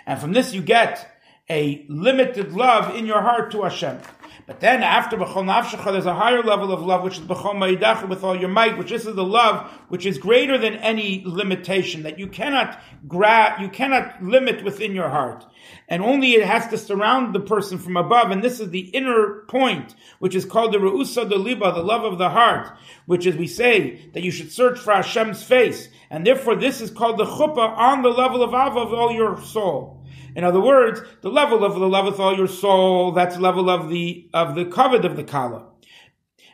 And 0.06 0.20
from 0.20 0.34
this 0.34 0.54
you 0.54 0.62
get 0.62 1.10
a 1.50 1.86
limited 1.90 2.54
love 2.54 2.96
in 2.96 3.06
your 3.06 3.22
heart 3.22 3.52
to 3.52 3.64
Hashem. 3.64 4.00
But 4.46 4.60
then 4.60 4.84
after 4.84 5.16
B'chol 5.16 5.46
Nafshecha, 5.46 5.94
there's 5.94 6.06
a 6.06 6.14
higher 6.14 6.44
level 6.44 6.74
of 6.74 6.82
love, 6.82 7.02
which 7.02 7.18
is 7.18 7.24
B'chol 7.24 7.56
Ma'idacha, 7.56 8.10
with 8.10 8.26
all 8.26 8.36
your 8.36 8.50
might, 8.50 8.78
which 8.78 8.90
this 8.90 9.06
is 9.06 9.16
the 9.16 9.24
love 9.24 9.72
which 9.88 10.06
is 10.06 10.18
greater 10.18 10.58
than 10.58 10.76
any 10.76 11.24
limitation, 11.26 12.04
that 12.04 12.20
you 12.20 12.28
cannot 12.28 12.78
gra- 13.08 13.56
you 13.62 13.70
cannot 13.70 14.22
limit 14.22 14.62
within 14.64 14.94
your 14.94 15.08
heart. 15.08 15.46
And 15.88 16.04
only 16.04 16.34
it 16.34 16.46
has 16.46 16.68
to 16.68 16.78
surround 16.78 17.34
the 17.34 17.40
person 17.40 17.78
from 17.78 17.96
above, 17.96 18.32
and 18.32 18.44
this 18.44 18.60
is 18.60 18.70
the 18.72 18.90
inner 18.90 19.44
point, 19.48 19.96
which 20.20 20.36
is 20.36 20.44
called 20.44 20.74
the 20.74 20.78
Re'usa 20.78 21.30
de 21.30 21.38
Liba, 21.38 21.72
the 21.72 21.82
love 21.82 22.04
of 22.04 22.18
the 22.18 22.30
heart, 22.30 22.78
which 23.06 23.26
is 23.26 23.38
we 23.38 23.48
say 23.48 24.10
that 24.14 24.24
you 24.24 24.32
should 24.32 24.52
search 24.52 24.78
for 24.78 24.92
Hashem's 24.92 25.42
face, 25.42 25.88
and 26.10 26.28
therefore 26.28 26.56
this 26.56 26.82
is 26.82 26.92
called 26.92 27.18
the 27.18 27.26
chuppah 27.26 27.78
on 27.78 28.02
the 28.02 28.10
level 28.10 28.44
of 28.44 28.50
Ava 28.50 28.80
of 28.80 28.94
all 28.94 29.14
your 29.14 29.42
soul. 29.42 30.03
In 30.36 30.44
other 30.44 30.62
words, 30.62 31.02
the 31.22 31.30
level 31.30 31.64
of 31.64 31.74
the 31.76 31.88
love 31.88 32.06
with 32.06 32.20
all 32.20 32.36
your 32.36 32.48
soul, 32.48 33.12
that's 33.12 33.36
the 33.36 33.42
level 33.42 33.70
of 33.70 33.90
the 33.90 34.30
of 34.34 34.56
the 34.56 34.66
kavod 34.66 35.06
of 35.06 35.16
the 35.16 35.24
kala. 35.24 35.68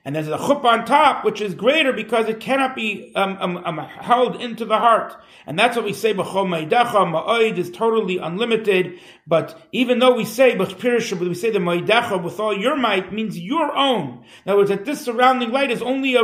And 0.05 0.15
there's 0.15 0.27
a 0.29 0.37
chuppah 0.37 0.65
on 0.65 0.85
top, 0.85 1.25
which 1.25 1.41
is 1.41 1.53
greater 1.53 1.91
because 1.91 2.29
it 2.29 2.39
cannot 2.39 2.75
be 2.75 3.11
um, 3.15 3.37
um, 3.39 3.57
um, 3.57 3.77
held 3.77 4.41
into 4.41 4.63
the 4.65 4.77
heart. 4.77 5.13
And 5.45 5.59
that's 5.59 5.75
what 5.75 5.85
we 5.85 5.93
say, 5.93 6.13
ma'oid 6.13 7.57
is 7.57 7.69
totally 7.69 8.17
unlimited. 8.17 8.99
But 9.27 9.61
even 9.71 9.99
though 9.99 10.15
we 10.15 10.23
say, 10.23 10.55
b'chpirisha, 10.55 11.19
we 11.19 11.35
say 11.35 11.51
the 11.51 11.59
ma'idacha 11.59 12.23
with 12.23 12.39
all 12.39 12.57
your 12.57 12.77
might 12.77 13.11
means 13.11 13.37
your 13.37 13.75
own. 13.75 14.23
In 14.45 14.51
other 14.51 14.59
words, 14.59 14.69
that 14.69 14.85
this 14.85 15.01
surrounding 15.01 15.51
light 15.51 15.69
is 15.69 15.81
only 15.81 16.15
a, 16.15 16.23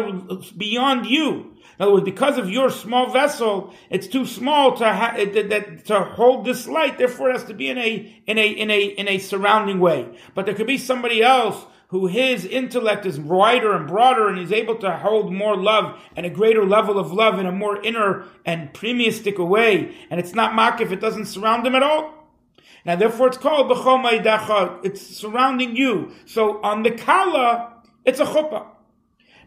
beyond 0.57 1.05
you. 1.05 1.54
In 1.77 1.83
other 1.83 1.93
words, 1.93 2.05
because 2.05 2.37
of 2.37 2.49
your 2.49 2.69
small 2.69 3.11
vessel, 3.11 3.73
it's 3.89 4.07
too 4.07 4.25
small 4.25 4.77
to 4.77 4.93
ha- 4.93 5.15
to 5.15 5.99
hold 6.15 6.45
this 6.45 6.67
light. 6.67 6.97
Therefore, 6.97 7.29
it 7.29 7.33
has 7.33 7.43
to 7.45 7.53
be 7.53 7.69
in 7.69 7.77
a 7.77 8.21
in 8.25 8.37
a 8.37 8.47
in 8.47 8.71
a 8.71 8.81
in 8.81 9.07
a 9.07 9.17
surrounding 9.17 9.79
way. 9.79 10.17
But 10.33 10.45
there 10.45 10.55
could 10.55 10.67
be 10.67 10.77
somebody 10.77 11.21
else 11.21 11.65
who 11.89 12.07
his 12.07 12.45
intellect 12.45 13.05
is 13.05 13.19
wider 13.19 13.75
and 13.75 13.87
broader 13.87 14.27
and 14.27 14.39
is 14.39 14.51
able 14.51 14.75
to 14.75 14.91
hold 14.91 15.31
more 15.31 15.55
love 15.55 15.99
and 16.15 16.25
a 16.25 16.29
greater 16.29 16.65
level 16.65 16.97
of 16.97 17.11
love 17.11 17.39
in 17.39 17.45
a 17.45 17.51
more 17.51 17.81
inner 17.83 18.25
and 18.45 18.73
premiistic 18.73 19.37
way. 19.37 19.95
And 20.09 20.19
it's 20.19 20.33
not 20.33 20.55
mak 20.55 20.81
if 20.81 20.91
it 20.91 20.99
doesn't 20.99 21.25
surround 21.25 21.67
him 21.67 21.75
at 21.75 21.83
all. 21.83 22.13
Now, 22.85 22.95
therefore, 22.95 23.27
it's 23.27 23.37
called 23.37 23.69
b'chol 23.69 24.85
It's 24.85 25.01
surrounding 25.01 25.75
you. 25.75 26.11
So 26.25 26.61
on 26.61 26.83
the 26.83 26.91
kala, 26.91 27.81
it's 28.03 28.19
a 28.19 28.25
chuppah. 28.25 28.67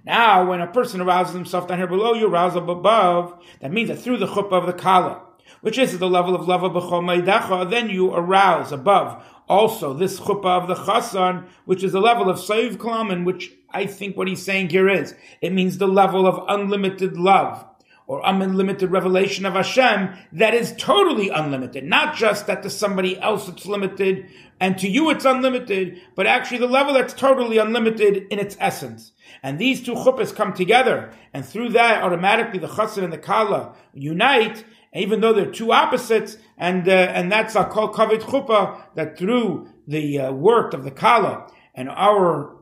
Now, 0.05 0.49
when 0.49 0.61
a 0.61 0.67
person 0.67 1.01
arouses 1.01 1.35
himself 1.35 1.69
down 1.69 1.79
here 1.79 1.87
below 1.87 2.15
you, 2.15 2.29
arouse 2.29 2.57
up 2.57 2.69
above, 2.69 3.43
that 3.61 3.73
means 3.73 3.89
that 3.89 3.97
through 3.97 4.19
the 4.19 4.27
chuppah 4.27 4.53
of 4.53 4.67
the 4.67 4.73
kala, 4.73 5.23
which 5.61 5.79
is 5.79 5.99
the 5.99 6.09
level 6.09 6.35
of 6.35 6.47
lava 6.47 6.71
b'chol 6.71 7.71
then 7.71 7.91
you 7.91 8.13
arouse 8.15 8.73
above 8.73 9.23
also 9.49 9.95
this 9.95 10.21
chuppah 10.21 10.63
of 10.63 10.69
the 10.69 10.75
chasan, 10.75 11.47
which 11.65 11.83
is 11.83 11.93
the 11.93 12.01
level 12.01 12.29
of 12.29 12.39
saiv 12.39 12.77
kalam, 12.77 13.13
and 13.13 13.27
which 13.27 13.53
I 13.71 13.87
think 13.87 14.17
what 14.17 14.29
he's 14.29 14.43
saying 14.43 14.71
here 14.71 14.89
is, 14.89 15.15
it 15.41 15.53
means 15.53 15.79
the 15.79 15.89
level 15.89 16.27
of 16.27 16.45
unlimited 16.49 17.17
love 17.17 17.65
or 18.09 18.23
unlimited 18.25 18.91
revelation 18.91 19.45
of 19.47 19.53
Hashem 19.53 20.17
that 20.33 20.55
is 20.55 20.75
totally 20.79 21.29
unlimited. 21.29 21.85
Not 21.85 22.17
just 22.17 22.47
that 22.47 22.63
to 22.63 22.71
somebody 22.71 23.21
else 23.21 23.49
it's 23.49 23.67
limited 23.67 24.27
and 24.59 24.79
to 24.79 24.89
you 24.89 25.11
it's 25.11 25.27
unlimited, 25.27 26.01
but 26.17 26.27
actually 26.27 26.59
the 26.59 26.67
level 26.67 26.95
that's 26.95 27.13
totally 27.13 27.59
unlimited 27.59 28.27
in 28.31 28.39
its 28.39 28.57
essence. 28.59 29.13
And 29.43 29.59
these 29.59 29.83
two 29.83 29.93
chuppahs 29.93 30.35
come 30.35 30.53
together, 30.53 31.13
and 31.33 31.45
through 31.45 31.69
that 31.71 32.03
automatically 32.03 32.59
the 32.59 32.67
chassan 32.67 33.05
and 33.05 33.13
the 33.13 33.19
kala 33.19 33.77
unite, 33.93 34.65
even 34.95 35.21
though 35.21 35.35
they're 35.35 35.51
two 35.51 35.71
opposites, 35.71 36.39
and 36.57 36.89
uh, 36.89 36.93
and 36.93 37.31
that's 37.31 37.55
a 37.55 37.67
kol 37.67 37.93
kavit 37.93 38.23
chuppah 38.23 38.81
that 38.97 39.17
through 39.17 39.69
the 39.87 40.19
uh, 40.19 40.33
work 40.33 40.75
of 40.75 40.83
the 40.83 40.91
kala 40.91 41.47
and 41.75 41.89
our 41.91 42.58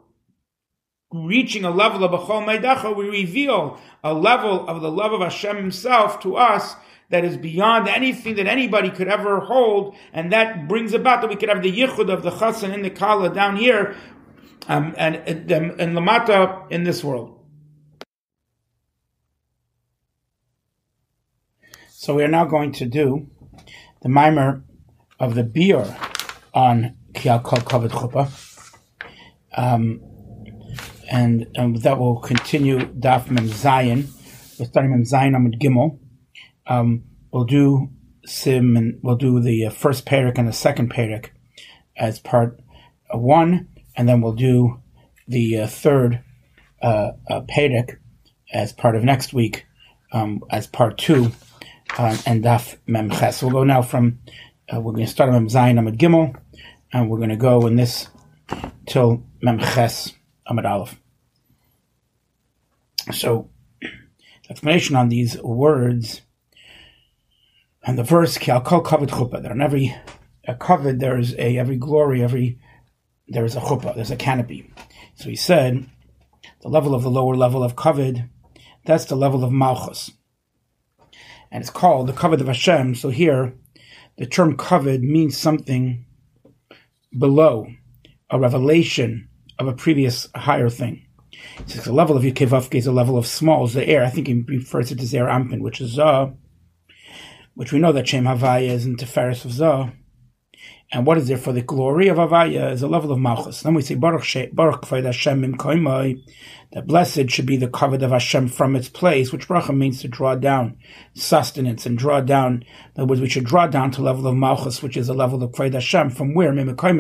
reaching 1.25 1.65
a 1.65 1.71
level 1.71 2.05
of 2.05 2.11
Bechol 2.11 2.45
Meidacha, 2.45 2.95
we 2.95 3.09
reveal 3.09 3.79
a 4.03 4.13
level 4.13 4.69
of 4.69 4.83
the 4.83 4.91
love 4.91 5.13
of 5.13 5.21
Hashem 5.21 5.57
Himself 5.57 6.21
to 6.21 6.37
us 6.37 6.77
that 7.09 7.25
is 7.25 7.37
beyond 7.37 7.89
anything 7.89 8.35
that 8.37 8.47
anybody 8.47 8.91
could 8.91 9.09
ever 9.09 9.41
hold, 9.41 9.97
and 10.13 10.33
that 10.33 10.67
brings 10.69 10.93
about 10.93 11.21
that 11.21 11.31
we 11.31 11.37
could 11.37 11.49
have 11.49 11.63
the 11.63 11.71
yichud 11.71 12.13
of 12.13 12.23
the 12.23 12.31
chassan 12.31 12.75
in 12.75 12.83
the 12.83 12.91
kala 12.91 13.33
down 13.33 13.57
here, 13.57 13.97
um, 14.69 14.95
and 14.99 15.17
and 15.17 15.49
lamata 15.97 16.71
in 16.71 16.85
this 16.85 17.05
world. 17.05 17.33
So 21.91 22.15
we 22.15 22.25
are 22.25 22.29
now 22.29 22.45
going 22.45 22.73
to 22.73 22.87
do 22.87 23.29
the 24.03 24.09
mimer 24.09 24.63
of 25.19 25.35
the 25.35 25.45
beer 25.45 25.97
on 26.53 26.97
Kiyal 27.13 27.43
Kol 27.43 27.59
Kavod 27.61 27.91
Chuppah. 27.91 28.73
Um, 29.57 30.01
and, 31.11 31.47
and 31.55 31.83
that 31.83 31.99
will 31.99 32.21
continue 32.21 32.79
Daf 32.79 33.31
Mem 33.31 33.49
Zayin. 33.49 34.09
We're 34.59 34.67
starting 34.67 34.91
Mem 34.91 35.05
Zayin 35.05 35.37
Amid 35.37 35.61
Gimel. 35.61 35.99
Um, 36.67 37.05
we'll 37.33 37.45
do 37.45 37.91
Sim 38.25 38.77
and 38.77 38.99
we'll 39.03 39.17
do 39.17 39.41
the 39.41 39.67
uh, 39.67 39.71
first 39.71 40.05
parak 40.07 40.39
and 40.39 40.49
the 40.49 40.53
second 40.53 40.93
parak 40.93 41.31
as 41.97 42.19
part 42.19 42.61
uh, 43.13 43.19
one, 43.19 43.69
and 43.97 44.09
then 44.09 44.21
we'll 44.21 44.33
do 44.33 44.81
the 45.29 45.61
uh, 45.61 45.67
third 45.67 46.23
uh, 46.83 47.13
uh, 47.29 47.43
as 48.53 48.73
part 48.73 48.97
of 48.97 49.05
next 49.05 49.33
week 49.33 49.67
um, 50.13 50.43
as 50.51 50.67
part 50.67 50.99
two 50.99 51.33
uh, 51.99 52.17
and 52.27 52.45
Daf 52.45 52.77
Mem 52.87 53.11
Ches. 53.11 53.43
We'll 53.43 53.53
go 53.53 53.65
now 53.65 53.83
from 53.83 54.21
uh, 54.73 54.81
we're 54.81 54.93
going 54.93 55.07
to 55.07 55.11
start 55.11 55.31
Mem 55.31 55.49
Zayin 55.49 55.79
Amid 55.79 55.99
Gimel, 55.99 56.37
and 56.93 57.09
we're 57.09 57.19
going 57.19 57.31
to 57.31 57.37
go 57.37 57.67
in 57.67 57.77
this 57.77 58.09
till 58.87 59.23
Mem 59.43 59.59
Ches. 59.59 60.13
Amid 60.49 60.67
Aleph. 60.67 61.01
So, 63.13 63.51
explanation 64.49 64.97
on 64.97 65.09
these 65.09 65.41
words 65.43 66.23
and 67.87 67.97
the 67.97 68.03
verse 68.03 68.37
Ki 68.37 68.53
kol 68.65 68.83
kavod 68.83 69.09
chuppah. 69.09 69.43
That 69.43 69.53
on 69.53 69.63
every 69.63 69.95
a 70.47 70.55
kavod 70.55 70.99
there's 70.99 71.35
a 71.35 71.59
every 71.59 71.77
glory, 71.77 72.23
every 72.23 72.59
there 73.29 73.45
is 73.45 73.57
a 73.57 73.61
chuppah, 73.61 73.95
there's 73.95 74.11
a 74.11 74.17
canopy. 74.17 74.73
So 75.15 75.29
he 75.29 75.37
said, 75.37 75.87
the 76.63 76.69
level 76.69 76.95
of 76.95 77.03
the 77.03 77.11
lower 77.11 77.35
level 77.35 77.63
of 77.63 77.77
kavod, 77.77 78.29
that's 78.85 79.07
the 79.07 79.17
level 79.17 79.45
of 79.45 79.53
malchus, 79.53 80.13
and 81.51 81.63
it's 81.63 81.71
called 81.71 82.09
the 82.09 82.13
kavod 82.13 82.41
of 82.41 82.49
Hashem. 82.49 82.97
So 82.97 83.09
here, 83.09 83.55
the 84.19 84.27
term 84.27 84.57
kavod 84.57 85.01
means 85.01 85.37
something 85.37 86.05
below 87.17 87.69
a 88.31 88.39
revelation 88.39 89.29
of 89.59 89.67
a 89.67 89.73
previous 89.73 90.29
higher 90.35 90.69
thing. 90.69 91.07
So 91.67 91.81
the 91.81 91.93
level 91.93 92.17
of 92.17 92.23
Yukevavke 92.23 92.75
is 92.75 92.87
a 92.87 92.93
level 92.93 93.19
of 93.19 93.27
small, 93.27 93.69
air. 93.77 94.05
I 94.05 94.11
think 94.11 94.27
he 94.27 94.45
refers 94.47 94.93
it 94.93 94.99
to 94.99 95.07
Zer 95.07 95.27
Ampin, 95.27 95.61
which 95.61 95.81
is 95.81 95.93
Zah, 95.93 96.31
which 97.55 97.73
we 97.73 97.79
know 97.79 97.93
that 97.93 98.09
Shem 98.09 98.25
Havaya 98.25 98.71
is 98.71 98.87
in 98.87 98.97
Teferis 98.97 99.45
of 99.45 99.53
Zah. 99.53 99.91
And 100.93 101.05
what 101.05 101.19
is 101.19 101.27
there 101.27 101.37
for 101.37 101.53
the 101.53 101.63
glory 101.63 102.09
of 102.09 102.17
Havaya 102.17 102.71
is 102.71 102.81
a 102.81 102.87
level 102.87 103.11
of 103.11 103.19
Malchus. 103.19 103.63
Then 103.63 103.75
we 103.75 103.83
say, 103.83 103.97
Baruch 103.97 104.23
she, 104.23 104.47
Baruch 104.47 104.87
Hashem 104.87 105.43
Im 105.43 105.57
that 106.73 106.87
blessed 106.87 107.31
should 107.31 107.47
be 107.47 107.57
the 107.57 107.69
covet 107.69 108.03
of 108.03 108.11
Hashem 108.11 108.49
from 108.49 108.77
its 108.77 108.89
place, 108.89 109.33
which 109.33 109.49
bracha 109.49 109.77
means 109.77 110.01
to 110.01 110.09
draw 110.09 110.35
down 110.35 110.77
sustenance 111.15 111.87
and 111.87 111.97
draw 111.97 112.21
down. 112.21 112.65
In 112.95 113.03
other 113.03 113.07
words, 113.07 113.21
we 113.21 113.29
should 113.29 113.45
draw 113.45 113.67
down 113.67 113.91
to 113.93 114.03
level 114.03 114.27
of 114.27 114.37
Malchus, 114.37 114.83
which 114.83 114.97
is 114.97 115.09
a 115.09 115.15
level 115.15 115.43
of 115.43 115.53
Kved 115.53 115.75
Hashem, 115.75 116.11
from 116.11 116.35
where? 116.35 116.53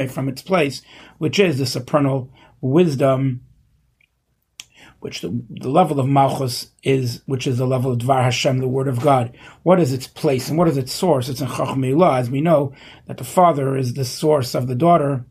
From 0.09 0.29
its 0.29 0.43
place, 0.43 0.83
which 1.19 1.39
is 1.39 1.59
the 1.59 1.67
supernal 1.67 2.33
wisdom 2.67 3.47
which 5.01 5.21
the, 5.21 5.45
the, 5.51 5.69
level 5.69 6.01
of 6.01 6.09
Malchus 6.09 6.71
is, 6.83 7.23
which 7.27 7.47
is 7.47 7.59
the 7.59 7.67
level 7.67 7.93
of 7.93 7.99
Dvar 7.99 8.25
Hashem, 8.25 8.59
the 8.59 8.69
Word 8.69 8.89
of 8.89 9.01
God. 9.01 9.37
What 9.63 9.79
is 9.79 9.93
its 9.93 10.07
place 10.07 10.49
and 10.49 10.59
what 10.59 10.69
is 10.69 10.77
its 10.77 10.93
source? 10.93 11.29
It's 11.29 11.41
in 11.41 11.49
Chachmei 11.49 12.19
as 12.19 12.31
we 12.31 12.41
know 12.41 12.73
that 13.07 13.19
the 13.19 13.25
father 13.25 13.77
is 13.77 13.95
the 13.95 14.05
source 14.05 14.55
of 14.55 14.67
the 14.67 14.75
daughter. 14.75 15.27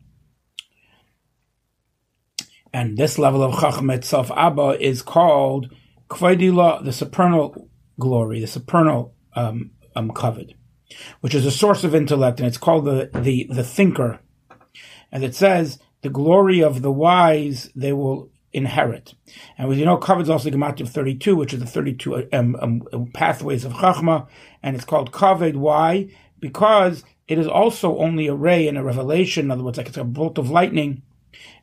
And 2.72 2.96
this 2.96 3.18
level 3.18 3.42
of 3.42 3.60
Chacham 3.60 3.90
itself, 3.90 4.30
Abba, 4.30 4.78
is 4.80 5.02
called 5.02 5.74
Kvaidila, 6.08 6.84
the 6.84 6.92
supernal 6.92 7.68
glory, 7.98 8.40
the 8.40 8.46
supernal 8.46 9.14
um, 9.34 9.72
um, 9.94 10.10
covet, 10.10 10.52
which 11.20 11.34
is 11.34 11.44
a 11.44 11.50
source 11.50 11.84
of 11.84 11.94
intellect, 11.94 12.38
and 12.38 12.46
it's 12.46 12.58
called 12.58 12.84
the, 12.84 13.10
the, 13.14 13.48
the 13.50 13.64
thinker. 13.64 14.20
And 15.10 15.24
it 15.24 15.34
says, 15.34 15.78
the 16.06 16.12
glory 16.12 16.62
of 16.62 16.82
the 16.82 16.92
wise 16.92 17.68
they 17.74 17.92
will 17.92 18.30
inherit. 18.52 19.14
And 19.58 19.72
as 19.72 19.76
you 19.76 19.84
know, 19.84 19.96
covers 19.96 20.30
also 20.30 20.48
gematria 20.50 20.88
32, 20.88 21.34
which 21.34 21.52
is 21.52 21.58
the 21.58 21.66
32 21.66 22.28
um, 22.32 22.56
um, 22.60 22.82
um, 22.92 23.06
pathways 23.12 23.64
of 23.64 23.72
Chachma, 23.72 24.28
and 24.62 24.76
it's 24.76 24.84
called 24.84 25.10
Kaved. 25.10 25.56
Why? 25.56 26.08
Because 26.38 27.02
it 27.26 27.40
is 27.40 27.48
also 27.48 27.98
only 27.98 28.28
a 28.28 28.36
ray 28.36 28.68
and 28.68 28.78
a 28.78 28.84
revelation, 28.84 29.46
in 29.46 29.50
other 29.50 29.64
words, 29.64 29.78
like 29.78 29.88
it's 29.88 29.96
a 29.96 30.04
bolt 30.04 30.38
of 30.38 30.48
lightning, 30.48 31.02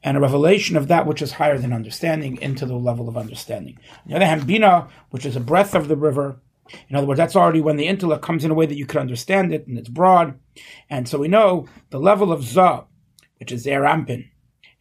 and 0.04 0.18
a 0.18 0.20
revelation 0.20 0.76
of 0.76 0.90
that 0.90 1.08
which 1.08 1.22
is 1.22 1.32
higher 1.32 1.58
than 1.58 1.72
understanding 1.72 2.36
into 2.42 2.66
the 2.66 2.76
level 2.76 3.08
of 3.08 3.16
understanding. 3.16 3.78
On 4.04 4.10
the 4.10 4.16
other 4.18 4.26
hand, 4.26 4.46
Bina, 4.46 4.90
which 5.10 5.26
is 5.26 5.38
a 5.38 5.40
breath 5.40 5.74
of 5.74 5.88
the 5.88 5.96
river, 5.96 6.42
in 6.90 6.98
other 6.98 7.08
words, 7.08 7.18
that's 7.18 7.38
already 7.38 7.62
when 7.62 7.78
the 7.78 7.88
intellect 7.88 8.24
comes 8.24 8.44
in 8.44 8.52
a 8.52 8.56
way 8.56 8.66
that 8.66 8.78
you 8.78 8.86
can 8.86 9.00
understand 9.00 9.54
it, 9.54 9.68
and 9.68 9.78
it's 9.78 9.88
broad. 9.88 10.38
And 10.90 11.08
so 11.08 11.18
we 11.18 11.30
know 11.30 11.70
the 11.92 12.00
level 12.00 12.30
of 12.30 12.44
Zah, 12.44 12.84
which 13.40 13.54
is 13.54 13.66
Erampin, 13.66 14.28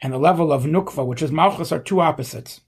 and 0.03 0.13
the 0.13 0.19
level 0.19 0.53
of 0.53 0.65
Nukva, 0.65 1.07
which 1.07 1.23
is 1.23 1.31
Malchus, 1.31 1.71
are 1.71 1.79
two 1.79 2.01
opposites. 2.01 2.61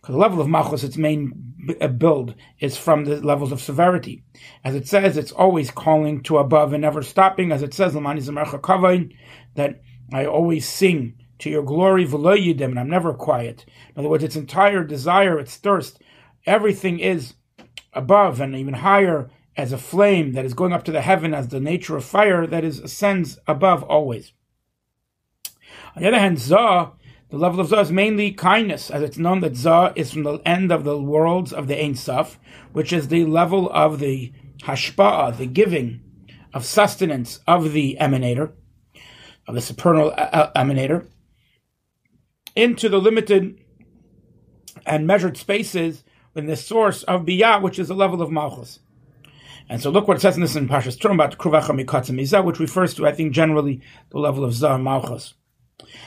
Because 0.00 0.14
the 0.14 0.20
level 0.20 0.40
of 0.40 0.48
Malchus, 0.48 0.84
its 0.84 0.96
main 0.96 1.54
uh, 1.80 1.88
build, 1.88 2.36
is 2.60 2.76
from 2.76 3.04
the 3.04 3.20
levels 3.20 3.50
of 3.50 3.60
severity. 3.60 4.22
As 4.62 4.76
it 4.76 4.86
says, 4.86 5.16
it's 5.16 5.32
always 5.32 5.72
calling 5.72 6.22
to 6.22 6.38
above 6.38 6.72
and 6.72 6.82
never 6.82 7.02
stopping. 7.02 7.50
As 7.50 7.62
it 7.62 7.74
says, 7.74 7.94
that 7.94 9.80
I 10.12 10.26
always 10.26 10.68
sing 10.68 11.14
to 11.40 11.50
your 11.50 11.64
glory, 11.64 12.04
and 12.04 12.78
I'm 12.78 12.88
never 12.88 13.14
quiet. 13.14 13.64
In 13.66 14.00
other 14.00 14.08
words, 14.08 14.24
its 14.24 14.36
entire 14.36 14.84
desire, 14.84 15.38
its 15.38 15.56
thirst, 15.56 16.00
everything 16.46 17.00
is 17.00 17.34
above 17.92 18.40
and 18.40 18.54
even 18.54 18.74
higher 18.74 19.28
as 19.56 19.72
a 19.72 19.78
flame 19.78 20.32
that 20.32 20.44
is 20.44 20.54
going 20.54 20.72
up 20.72 20.84
to 20.84 20.92
the 20.92 21.00
heaven 21.00 21.34
as 21.34 21.48
the 21.48 21.60
nature 21.60 21.96
of 21.96 22.04
fire 22.04 22.46
that 22.46 22.64
is 22.64 22.78
ascends 22.78 23.38
above 23.46 23.82
always. 23.84 24.32
On 25.96 26.02
the 26.02 26.08
other 26.08 26.18
hand, 26.18 26.38
Zah, 26.38 26.90
the 27.30 27.38
level 27.38 27.60
of 27.60 27.68
Zah 27.68 27.80
is 27.80 27.92
mainly 27.92 28.32
kindness, 28.32 28.90
as 28.90 29.02
it's 29.02 29.18
known 29.18 29.40
that 29.40 29.56
Zah 29.56 29.92
is 29.94 30.12
from 30.12 30.24
the 30.24 30.38
end 30.44 30.72
of 30.72 30.84
the 30.84 31.00
worlds 31.00 31.52
of 31.52 31.68
the 31.68 31.80
Ein 31.80 31.94
Sof, 31.94 32.38
which 32.72 32.92
is 32.92 33.08
the 33.08 33.24
level 33.24 33.70
of 33.70 34.00
the 34.00 34.32
Hashpa'ah, 34.62 35.36
the 35.36 35.46
giving 35.46 36.00
of 36.52 36.64
sustenance 36.64 37.40
of 37.46 37.72
the 37.72 37.96
emanator, 38.00 38.52
of 39.46 39.54
the 39.54 39.60
supernal 39.60 40.10
uh, 40.10 40.30
uh, 40.32 40.52
emanator, 40.52 41.06
into 42.56 42.88
the 42.88 43.00
limited 43.00 43.58
and 44.86 45.06
measured 45.06 45.36
spaces 45.36 46.02
in 46.34 46.46
the 46.46 46.56
source 46.56 47.04
of 47.04 47.24
Biyah, 47.24 47.62
which 47.62 47.78
is 47.78 47.88
the 47.88 47.94
level 47.94 48.20
of 48.20 48.30
Malchus. 48.30 48.80
And 49.68 49.80
so 49.80 49.90
look 49.90 50.08
what 50.08 50.16
it 50.16 50.20
says 50.20 50.34
in 50.34 50.42
this 50.42 50.56
in 50.56 50.68
Pashas 50.68 51.00
term 51.00 51.20
about 51.20 51.38
Kruvacha 51.38 52.44
which 52.44 52.58
refers 52.58 52.94
to, 52.94 53.06
I 53.06 53.12
think, 53.12 53.32
generally 53.32 53.80
the 54.10 54.18
level 54.18 54.44
of 54.44 54.52
Zah 54.52 54.76
Malchus. 54.76 55.34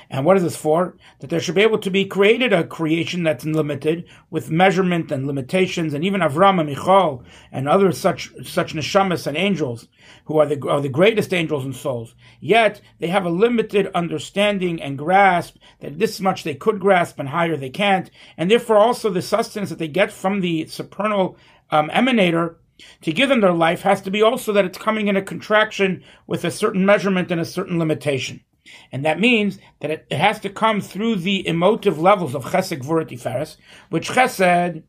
And 0.09 0.23
what 0.23 0.37
is 0.37 0.43
this 0.43 0.55
for? 0.55 0.95
That 1.19 1.29
there 1.29 1.41
should 1.41 1.55
be 1.55 1.61
able 1.61 1.79
to 1.79 1.89
be 1.89 2.05
created 2.05 2.53
a 2.53 2.63
creation 2.63 3.23
that's 3.23 3.43
limited 3.43 4.05
with 4.29 4.49
measurement 4.49 5.11
and 5.11 5.27
limitations, 5.27 5.93
and 5.93 6.05
even 6.05 6.21
Avram 6.21 6.59
and 6.59 6.69
Michal 6.69 7.25
and 7.51 7.67
other 7.67 7.91
such 7.91 8.31
such 8.43 8.73
neshamas 8.73 9.27
and 9.27 9.35
angels 9.35 9.89
who 10.25 10.37
are 10.37 10.45
the 10.45 10.69
are 10.69 10.79
the 10.79 10.87
greatest 10.87 11.33
angels 11.33 11.65
and 11.65 11.75
souls. 11.75 12.15
Yet 12.39 12.79
they 12.99 13.07
have 13.07 13.25
a 13.25 13.29
limited 13.29 13.91
understanding 13.93 14.81
and 14.81 14.97
grasp 14.97 15.57
that 15.81 15.99
this 15.99 16.21
much 16.21 16.43
they 16.43 16.55
could 16.55 16.79
grasp 16.79 17.19
and 17.19 17.27
higher 17.27 17.57
they 17.57 17.69
can't, 17.69 18.09
and 18.37 18.49
therefore 18.49 18.77
also 18.77 19.09
the 19.09 19.21
sustenance 19.21 19.69
that 19.69 19.79
they 19.79 19.89
get 19.89 20.13
from 20.13 20.39
the 20.39 20.67
supernal 20.67 21.37
um, 21.71 21.89
emanator 21.89 22.55
to 23.01 23.11
give 23.11 23.27
them 23.27 23.41
their 23.41 23.51
life 23.51 23.81
has 23.81 24.01
to 24.03 24.11
be 24.11 24.21
also 24.21 24.53
that 24.53 24.65
it's 24.65 24.77
coming 24.77 25.07
in 25.07 25.17
a 25.17 25.21
contraction 25.21 26.03
with 26.25 26.45
a 26.45 26.51
certain 26.51 26.85
measurement 26.85 27.31
and 27.31 27.41
a 27.41 27.45
certain 27.45 27.79
limitation. 27.79 28.43
And 28.91 29.05
that 29.05 29.19
means 29.19 29.59
that 29.79 29.91
it, 29.91 30.07
it 30.09 30.17
has 30.17 30.39
to 30.41 30.49
come 30.49 30.81
through 30.81 31.17
the 31.17 31.47
emotive 31.47 31.99
levels 31.99 32.35
of 32.35 32.45
chesed, 32.45 32.79
gvura, 32.79 33.05
tiferes, 33.05 33.57
which 33.89 34.09
chesed 34.09 34.83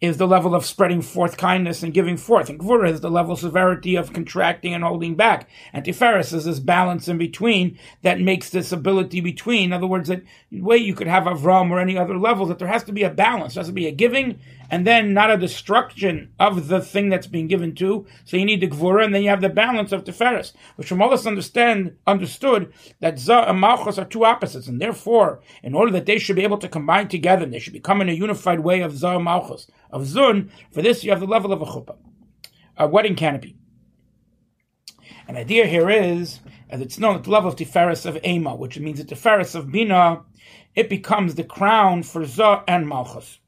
is 0.00 0.18
the 0.18 0.26
level 0.26 0.54
of 0.54 0.64
spreading 0.64 1.00
forth 1.00 1.36
kindness 1.36 1.82
and 1.82 1.94
giving 1.94 2.16
forth. 2.16 2.48
And 2.48 2.58
Gvura 2.58 2.90
is 2.90 3.00
the 3.00 3.10
level 3.10 3.32
of 3.32 3.38
severity 3.38 3.96
of 3.96 4.12
contracting 4.12 4.74
and 4.74 4.84
holding 4.84 5.14
back. 5.14 5.48
And 5.72 5.84
Tiferes 5.84 6.34
is 6.34 6.44
this 6.44 6.58
balance 6.58 7.08
in 7.08 7.18
between 7.18 7.78
that 8.02 8.20
makes 8.20 8.50
this 8.50 8.72
ability 8.72 9.20
between. 9.20 9.64
In 9.64 9.72
other 9.72 9.86
words, 9.86 10.08
that 10.08 10.22
way 10.50 10.76
you 10.76 10.94
could 10.94 11.06
have 11.06 11.24
Avram 11.24 11.70
or 11.70 11.80
any 11.80 11.96
other 11.96 12.18
level, 12.18 12.46
that 12.46 12.58
there 12.58 12.68
has 12.68 12.84
to 12.84 12.92
be 12.92 13.02
a 13.02 13.10
balance. 13.10 13.54
There 13.54 13.60
has 13.60 13.68
to 13.68 13.72
be 13.72 13.86
a 13.86 13.92
giving 13.92 14.40
and 14.74 14.84
then 14.84 15.14
not 15.14 15.30
a 15.30 15.36
destruction 15.36 16.32
of 16.40 16.66
the 16.66 16.80
thing 16.80 17.08
that's 17.08 17.28
being 17.28 17.46
given 17.46 17.76
to. 17.76 18.04
So 18.24 18.36
you 18.36 18.44
need 18.44 18.60
the 18.60 18.66
Gvura 18.66 19.04
and 19.04 19.14
then 19.14 19.22
you 19.22 19.28
have 19.28 19.40
the 19.40 19.48
balance 19.48 19.92
of 19.92 20.02
Tiferes, 20.02 20.52
which 20.74 20.88
from 20.88 21.00
all 21.00 21.10
this 21.10 21.28
understand, 21.28 21.96
understood 22.08 22.72
that 22.98 23.20
za 23.20 23.44
and 23.46 23.60
Malchus 23.60 23.98
are 23.98 24.04
two 24.04 24.24
opposites. 24.24 24.66
And 24.66 24.80
therefore, 24.80 25.40
in 25.62 25.76
order 25.76 25.92
that 25.92 26.06
they 26.06 26.18
should 26.18 26.34
be 26.34 26.42
able 26.42 26.58
to 26.58 26.68
combine 26.68 27.06
together, 27.06 27.46
they 27.46 27.60
should 27.60 27.72
become 27.72 28.00
in 28.00 28.08
a 28.08 28.14
unified 28.14 28.58
way 28.58 28.80
of 28.80 28.96
za 28.96 29.10
and 29.10 29.22
Malchus 29.22 29.70
of 29.90 30.02
Zun, 30.02 30.50
for 30.72 30.82
this 30.82 31.04
you 31.04 31.10
have 31.12 31.20
the 31.20 31.26
level 31.26 31.52
of 31.52 31.62
a 31.62 31.66
chuppah, 31.66 31.96
a 32.76 32.88
wedding 32.88 33.14
canopy. 33.14 33.56
An 35.28 35.36
idea 35.36 35.66
here 35.66 35.88
is, 35.88 36.40
as 36.68 36.80
it's 36.80 36.98
known 36.98 37.14
at 37.14 37.22
the 37.22 37.30
level 37.30 37.48
of 37.48 37.54
Tiferes 37.54 38.06
of 38.06 38.18
Ema, 38.26 38.56
which 38.56 38.80
means 38.80 38.98
the 38.98 39.14
Tiferes 39.14 39.54
of 39.54 39.70
Bina, 39.70 40.22
it 40.74 40.88
becomes 40.88 41.36
the 41.36 41.44
crown 41.44 42.02
for 42.02 42.24
Zah 42.24 42.64
and 42.66 42.88
Malchus. 42.88 43.38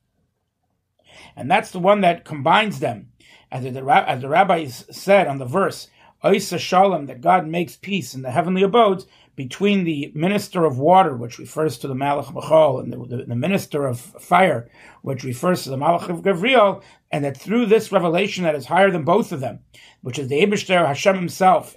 And 1.37 1.51
that's 1.51 1.71
the 1.71 1.79
one 1.79 2.01
that 2.03 2.25
combines 2.25 2.81
them. 2.81 3.09
As 3.51 3.63
the, 3.63 4.05
as 4.07 4.21
the 4.21 4.29
rabbis 4.29 4.85
said 4.91 5.29
on 5.29 5.39
the 5.39 5.45
verse, 5.45 5.89
Oisa 6.25 6.59
Shalom, 6.59 7.07
that 7.07 7.21
God 7.21 7.47
makes 7.47 7.77
peace 7.77 8.15
in 8.15 8.23
the 8.23 8.31
heavenly 8.31 8.63
abodes, 8.63 9.07
between 9.37 9.85
the 9.85 10.11
minister 10.15 10.65
of 10.65 10.79
water, 10.79 11.15
which 11.15 11.39
refers 11.39 11.77
to 11.79 11.87
the 11.87 11.95
Malach 11.95 12.33
Bechol, 12.33 12.83
and 12.83 12.93
the, 12.93 13.17
the, 13.17 13.25
the, 13.25 13.37
minister 13.37 13.87
of 13.87 14.01
fire, 14.01 14.69
which 15.03 15.25
refers 15.25 15.63
to 15.63 15.71
the 15.71 15.77
Malach 15.77 16.09
of 16.09 16.23
Gavriel, 16.23 16.83
and 17.13 17.25
that 17.25 17.37
through 17.37 17.67
this 17.67 17.93
revelation 17.93 18.45
that 18.45 18.55
is 18.55 18.67
higher 18.67 18.91
than 18.91 19.05
both 19.05 19.33
of 19.33 19.41
them, 19.41 19.61
which 20.01 20.19
is 20.19 20.29
the 20.29 20.41
Abishter 20.41 20.87
Hashem 20.87 21.15
himself, 21.15 21.77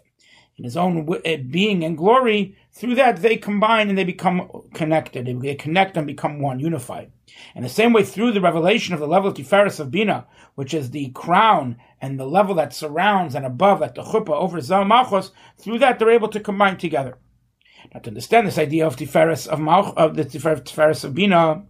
in 0.59 0.65
his 0.65 0.75
own 0.75 1.07
eh, 1.23 1.37
being 1.37 1.85
and 1.85 1.97
glory, 1.97 2.55
through 2.73 2.95
that 2.95 3.21
they 3.21 3.37
combine 3.37 3.87
and 3.87 3.97
they 3.97 4.03
become 4.03 4.49
connected. 4.73 5.25
They 5.25 5.55
connect 5.55 5.95
and 5.95 6.05
become 6.05 6.39
one, 6.41 6.59
unified. 6.59 7.11
And 7.55 7.63
the 7.63 7.69
same 7.69 7.93
way 7.93 8.03
through 8.03 8.33
the 8.33 8.41
revelation 8.41 8.93
of 8.93 8.99
the 8.99 9.07
level 9.07 9.29
of 9.29 9.35
Tiferes 9.35 9.79
of 9.79 9.89
Bina, 9.89 10.27
which 10.55 10.73
is 10.73 10.91
the 10.91 11.11
crown 11.11 11.77
and 12.01 12.19
the 12.19 12.25
level 12.25 12.55
that 12.55 12.73
surrounds 12.73 13.35
and 13.35 13.45
above, 13.45 13.79
like 13.79 13.95
the 13.95 14.03
chuppah 14.03 14.31
over 14.31 14.57
Zalmachos, 14.57 15.31
through 15.57 15.79
that 15.79 15.97
they're 15.97 16.11
able 16.11 16.27
to 16.27 16.41
combine 16.41 16.77
together. 16.77 17.17
Now, 17.93 18.01
to 18.01 18.09
understand 18.09 18.45
this 18.45 18.57
idea 18.57 18.85
of 18.85 18.97
Tiferes 18.97 19.47
of 19.47 19.59
Malch, 19.59 19.93
of 19.95 20.17
the 20.17 20.25
Tiferes 20.25 21.03
of 21.05 21.15
Bina, 21.15 21.63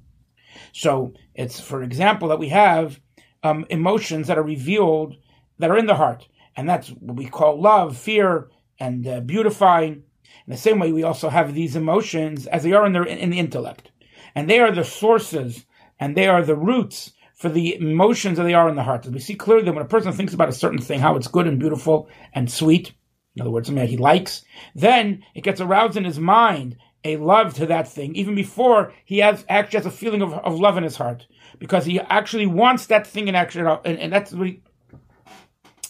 so 0.73 1.13
it's, 1.35 1.59
for 1.59 1.83
example, 1.83 2.29
that 2.29 2.39
we 2.39 2.49
have 2.49 2.99
um, 3.43 3.67
emotions 3.69 4.27
that 4.27 4.37
are 4.37 4.43
revealed 4.43 5.15
that 5.59 5.69
are 5.69 5.77
in 5.77 5.85
the 5.85 5.95
heart, 5.95 6.27
and 6.55 6.67
that's 6.67 6.89
what 6.89 7.17
we 7.17 7.27
call 7.27 7.61
love, 7.61 7.95
fear, 7.95 8.49
and 8.79 9.07
uh, 9.07 9.19
beautifying. 9.21 10.03
In 10.47 10.51
the 10.51 10.57
same 10.57 10.79
way, 10.79 10.91
we 10.91 11.03
also 11.03 11.29
have 11.29 11.53
these 11.53 11.75
emotions 11.75 12.47
as 12.47 12.63
they 12.63 12.73
are 12.73 12.85
in, 12.85 12.93
their, 12.93 13.03
in 13.03 13.29
the 13.29 13.39
intellect, 13.39 13.91
and 14.35 14.49
they 14.49 14.59
are 14.59 14.71
the 14.71 14.83
sources 14.83 15.65
and 15.99 16.15
they 16.15 16.27
are 16.27 16.43
the 16.43 16.55
roots 16.55 17.11
for 17.35 17.49
the 17.49 17.75
emotions 17.75 18.37
that 18.37 18.43
they 18.43 18.53
are 18.53 18.67
in 18.69 18.75
the 18.75 18.83
heart. 18.83 19.05
As 19.05 19.11
we 19.11 19.19
see 19.19 19.35
clearly 19.35 19.63
that 19.63 19.73
when 19.73 19.85
a 19.85 19.87
person 19.87 20.11
thinks 20.11 20.33
about 20.33 20.49
a 20.49 20.53
certain 20.53 20.79
thing, 20.79 20.99
how 20.99 21.15
it's 21.15 21.27
good 21.27 21.47
and 21.47 21.59
beautiful 21.59 22.09
and 22.33 22.51
sweet, 22.51 22.93
in 23.35 23.41
other 23.41 23.51
words, 23.51 23.67
something 23.67 23.81
that 23.81 23.89
he 23.89 23.97
likes, 23.97 24.43
then 24.75 25.23
it 25.35 25.43
gets 25.43 25.61
aroused 25.61 25.95
in 25.95 26.03
his 26.03 26.19
mind 26.19 26.77
a 27.05 27.15
love 27.15 27.53
to 27.53 27.65
that 27.67 27.87
thing, 27.87 28.13
even 28.15 28.35
before 28.35 28.93
he 29.05 29.19
has 29.19 29.45
actually 29.47 29.77
has 29.77 29.85
a 29.85 29.91
feeling 29.91 30.21
of, 30.21 30.33
of 30.33 30.59
love 30.59 30.77
in 30.77 30.83
his 30.83 30.97
heart, 30.97 31.27
because 31.59 31.85
he 31.85 31.99
actually 31.99 32.45
wants 32.45 32.87
that 32.87 33.07
thing 33.07 33.29
in 33.29 33.35
action, 33.35 33.65
and, 33.65 33.99
and 33.99 34.11
that's 34.11 34.33
what 34.33 34.47
he, 34.47 34.61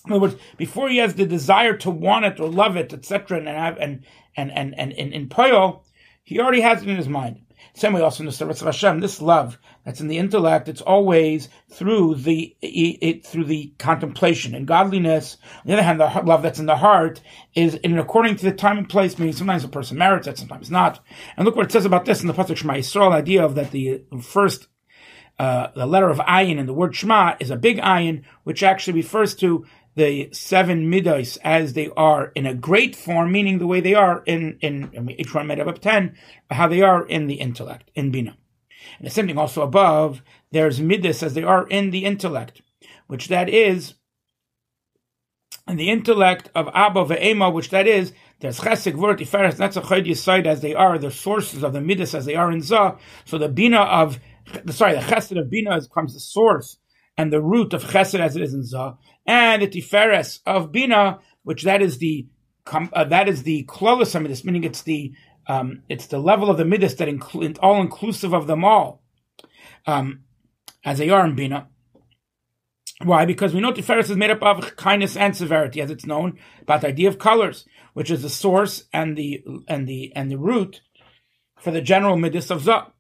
in 0.06 0.14
other 0.14 0.22
words, 0.22 0.36
before 0.58 0.90
he 0.90 0.98
has 0.98 1.16
the 1.16 1.26
desire 1.26 1.76
to 1.78 1.90
want 1.90 2.26
it 2.26 2.40
or 2.40 2.50
love 2.50 2.76
it, 2.76 2.94
etc., 2.94 3.38
and 3.38 3.48
have 3.48 3.78
and 3.78 4.04
and 4.36 4.52
and 4.52 4.78
and 4.78 4.92
in, 4.94 5.14
in 5.14 5.30
Poyo, 5.30 5.82
he 6.24 6.40
already 6.40 6.62
has 6.62 6.82
it 6.82 6.90
in 6.90 6.98
his 6.98 7.10
mind. 7.10 7.42
Same 7.74 7.94
way 7.94 8.02
also 8.02 8.24
in 8.24 8.26
the 8.26 8.32
service 8.32 8.62
of 8.62 8.66
Hashem, 8.66 9.00
this 9.00 9.22
love 9.22 9.58
that's 9.86 10.02
in 10.02 10.08
the 10.08 10.18
intellect, 10.18 10.68
it's 10.68 10.82
always 10.82 11.50
through 11.72 12.16
the 12.16 12.56
it, 12.62 13.26
through 13.26 13.46
the 13.46 13.74
contemplation 13.78 14.56
and 14.56 14.68
godliness. 14.68 15.38
On 15.56 15.62
the 15.66 15.74
other 15.74 15.84
hand, 15.84 16.00
the 16.00 16.22
love 16.26 16.42
that's 16.42 16.60
in 16.60 16.66
the 16.66 16.76
heart 16.78 17.22
is 17.56 17.76
in 17.76 17.98
according 17.98 18.36
to 18.38 18.46
the 18.46 18.52
time 18.52 18.78
and 18.78 18.90
place. 18.90 19.18
Meaning, 19.18 19.34
sometimes 19.34 19.64
a 19.64 19.70
person 19.70 19.98
merits 19.98 20.28
it, 20.28 20.38
sometimes 20.38 20.72
not. 20.72 21.00
And 21.38 21.46
look 21.46 21.56
what 21.56 21.66
it 21.66 21.72
says 21.72 21.86
about 21.86 22.06
this 22.06 22.22
in 22.22 22.28
the 22.28 22.34
pasuk 22.34 22.58
Shema 22.58 22.74
Yisrael. 22.74 23.12
Idea 23.12 23.46
of 23.46 23.56
that 23.56 23.72
the 23.72 24.04
first 24.22 24.68
uh, 25.40 25.72
the 25.74 25.86
letter 25.86 26.10
of 26.10 26.18
ayin 26.20 26.58
in 26.58 26.66
the 26.66 26.74
word 26.74 26.96
Shema 26.96 27.36
is 27.40 27.50
a 27.50 27.56
big 27.56 27.78
ayin, 27.78 28.24
which 28.44 28.62
actually 28.62 28.94
refers 28.94 29.36
to 29.36 29.66
the 30.00 30.30
seven 30.32 30.90
midos 30.90 31.38
as 31.44 31.74
they 31.74 31.90
are 31.98 32.32
in 32.34 32.46
a 32.46 32.54
great 32.54 32.96
form, 32.96 33.32
meaning 33.32 33.60
the 33.60 33.68
way 33.68 33.82
they 33.82 33.94
are 33.94 34.24
in 34.26 34.58
in, 34.62 35.14
each 35.18 35.34
one 35.36 35.46
made 35.46 35.60
up 35.60 35.68
of 35.68 35.82
ten, 35.82 36.16
how 36.50 36.68
they 36.68 36.82
are 36.82 37.06
in 37.06 37.28
the 37.28 37.36
intellect 37.36 37.92
in 37.96 38.10
bina. 38.10 38.38
And 38.98 39.06
the 39.06 39.12
same 39.12 39.28
thing 39.28 39.38
also 39.38 39.62
above, 39.62 40.24
there's 40.52 40.80
midas 40.80 41.22
as 41.22 41.34
they 41.34 41.44
are 41.44 41.68
in 41.68 41.92
the 41.92 42.06
intellect, 42.06 42.62
which 43.08 43.28
that 43.28 43.50
is 43.50 43.96
in 45.68 45.76
the 45.76 45.90
intellect 45.90 46.50
of 46.56 46.70
Abba 46.74 47.04
ve'ema, 47.06 47.54
which 47.54 47.70
that 47.70 47.86
is 47.86 48.14
there's 48.40 48.62
chesed, 48.62 48.94
gvur, 48.94 49.20
tiferes, 49.20 49.58
netzachod, 49.58 50.08
yisaid 50.08 50.46
as 50.48 50.62
they 50.62 50.74
are, 50.74 50.98
the 50.98 51.12
sources 51.12 51.62
of 51.62 51.74
the 51.74 51.82
midas 51.82 52.16
as 52.16 52.26
they 52.26 52.36
are 52.36 52.52
in 52.52 52.62
zah. 52.62 52.98
So 53.26 53.38
the 53.38 53.50
bina 53.50 53.82
of 53.82 54.20
sorry, 54.70 54.94
the 54.96 55.02
chesed 55.02 55.38
of 55.38 55.50
bina 55.50 55.80
becomes 55.82 56.14
the 56.14 56.22
source 56.22 56.79
and 57.20 57.34
the 57.34 57.42
root 57.42 57.74
of 57.74 57.84
chesed 57.84 58.22
as 58.22 58.38
it 58.38 58.42
is 58.42 58.54
in 58.54 58.64
zah 58.64 58.96
and 59.26 59.62
the 59.62 59.68
Tiferes 59.68 60.40
of 60.46 60.72
Bina, 60.72 61.20
which 61.44 61.64
that 61.64 61.82
is 61.82 61.98
the 61.98 62.26
uh, 62.66 63.04
that 63.04 63.28
is 63.28 63.44
the 63.44 63.64
closest 63.64 64.18
midas, 64.18 64.46
meaning 64.46 64.64
it's 64.64 64.84
the 64.84 65.12
um, 65.48 65.84
it's 65.90 66.08
the 66.08 66.20
level 66.20 66.50
of 66.50 66.58
the 66.58 66.64
midas 66.64 66.96
that 66.96 67.10
all 67.62 67.82
inclusive 67.82 68.34
of 68.34 68.48
them 68.48 68.64
all, 68.64 69.04
um, 69.86 70.22
as 70.86 71.00
they 71.00 71.10
are 71.10 71.26
in 71.26 71.36
Bina. 71.36 71.68
Why? 73.04 73.26
Because 73.26 73.54
we 73.54 73.60
know 73.60 73.74
Tiferes 73.74 74.10
is 74.10 74.16
made 74.16 74.32
up 74.32 74.42
of 74.42 74.78
kindness 74.78 75.18
and 75.18 75.36
severity, 75.36 75.82
as 75.82 75.92
it's 75.92 76.06
known 76.06 76.40
about 76.62 76.82
the 76.82 76.88
idea 76.88 77.10
of 77.10 77.20
colors, 77.20 77.66
which 77.94 78.10
is 78.10 78.22
the 78.22 78.30
source 78.30 78.86
and 78.94 79.18
the 79.18 79.44
and 79.68 79.90
the 79.90 80.14
and 80.16 80.32
the 80.32 80.38
root 80.38 80.82
for 81.60 81.72
the 81.72 81.82
general 81.82 82.16
midas 82.16 82.50
of 82.50 82.62
Zah. 82.62 82.94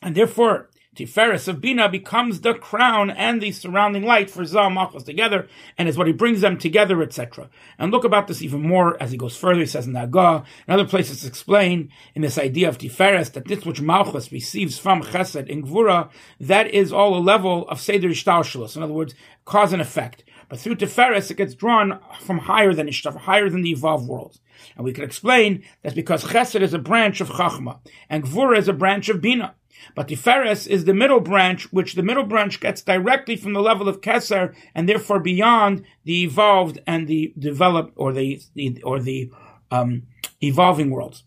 And 0.00 0.16
therefore, 0.16 0.71
Tiferes 0.94 1.48
of 1.48 1.62
Bina 1.62 1.88
becomes 1.88 2.42
the 2.42 2.52
crown 2.52 3.08
and 3.08 3.40
the 3.40 3.50
surrounding 3.50 4.02
light 4.02 4.28
for 4.28 4.44
Zah 4.44 4.68
Malchus 4.68 5.04
together, 5.04 5.48
and 5.78 5.88
is 5.88 5.96
what 5.96 6.06
he 6.06 6.12
brings 6.12 6.42
them 6.42 6.58
together, 6.58 7.02
etc. 7.02 7.48
And 7.78 7.90
look 7.90 8.04
about 8.04 8.26
this 8.28 8.42
even 8.42 8.60
more 8.60 9.02
as 9.02 9.10
he 9.10 9.16
goes 9.16 9.34
further. 9.34 9.60
He 9.60 9.66
says 9.66 9.86
in 9.86 9.94
Nagah, 9.94 10.44
in 10.68 10.74
other 10.74 10.84
places 10.84 11.24
explain 11.24 11.90
in 12.14 12.20
this 12.20 12.38
idea 12.38 12.68
of 12.68 12.76
Tiferes 12.76 13.32
that 13.32 13.46
this 13.46 13.64
which 13.64 13.80
Malchus 13.80 14.30
receives 14.30 14.78
from 14.78 15.02
Chesed 15.02 15.48
in 15.48 15.62
Gvura, 15.62 16.10
that 16.38 16.66
is 16.66 16.92
all 16.92 17.16
a 17.16 17.18
level 17.18 17.66
of 17.68 17.80
Seder 17.80 18.10
Ishtalshalos. 18.10 18.76
In 18.76 18.82
other 18.82 18.92
words, 18.92 19.14
cause 19.46 19.72
and 19.72 19.80
effect. 19.80 20.24
But 20.50 20.60
through 20.60 20.76
Tiferes, 20.76 21.30
it 21.30 21.38
gets 21.38 21.54
drawn 21.54 22.00
from 22.20 22.40
higher 22.40 22.74
than 22.74 22.86
Ishtav, 22.86 23.16
higher 23.16 23.48
than 23.48 23.62
the 23.62 23.70
evolved 23.70 24.06
worlds. 24.06 24.40
And 24.76 24.84
we 24.84 24.92
can 24.92 25.04
explain 25.04 25.64
that's 25.80 25.94
because 25.94 26.24
Chesed 26.24 26.60
is 26.60 26.74
a 26.74 26.78
branch 26.78 27.22
of 27.22 27.30
Chachma, 27.30 27.78
and 28.10 28.24
Gvura 28.24 28.58
is 28.58 28.68
a 28.68 28.74
branch 28.74 29.08
of 29.08 29.22
Bina. 29.22 29.54
But 29.94 30.08
the 30.08 30.16
Tiferes 30.16 30.66
is 30.66 30.84
the 30.84 30.94
middle 30.94 31.20
branch, 31.20 31.72
which 31.72 31.94
the 31.94 32.02
middle 32.02 32.24
branch 32.24 32.60
gets 32.60 32.82
directly 32.82 33.36
from 33.36 33.52
the 33.52 33.60
level 33.60 33.88
of 33.88 34.00
Keser 34.00 34.54
and 34.74 34.88
therefore 34.88 35.20
beyond 35.20 35.84
the 36.04 36.22
evolved 36.24 36.80
and 36.86 37.06
the 37.06 37.32
developed 37.38 37.92
or 37.96 38.12
the, 38.12 38.40
or 38.84 39.00
the 39.00 39.30
um, 39.70 40.04
evolving 40.40 40.90
worlds. 40.90 41.24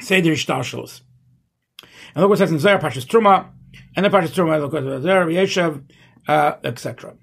Seder 0.00 0.32
Ishtashalos. 0.32 1.02
And 2.14 2.22
look 2.22 2.30
what 2.30 2.38
says 2.38 2.52
in 2.52 2.58
Zohar 2.58 2.78
Pashas 2.78 3.06
Truma, 3.06 3.48
and 3.96 4.04
the 4.04 4.10
Pashas 4.10 4.34
Truma, 4.34 4.60
look 4.60 4.74
at 4.74 5.02
Zohar 5.02 5.26
Yeshev, 5.26 5.82
uh, 6.28 6.54
etc. 6.62 7.14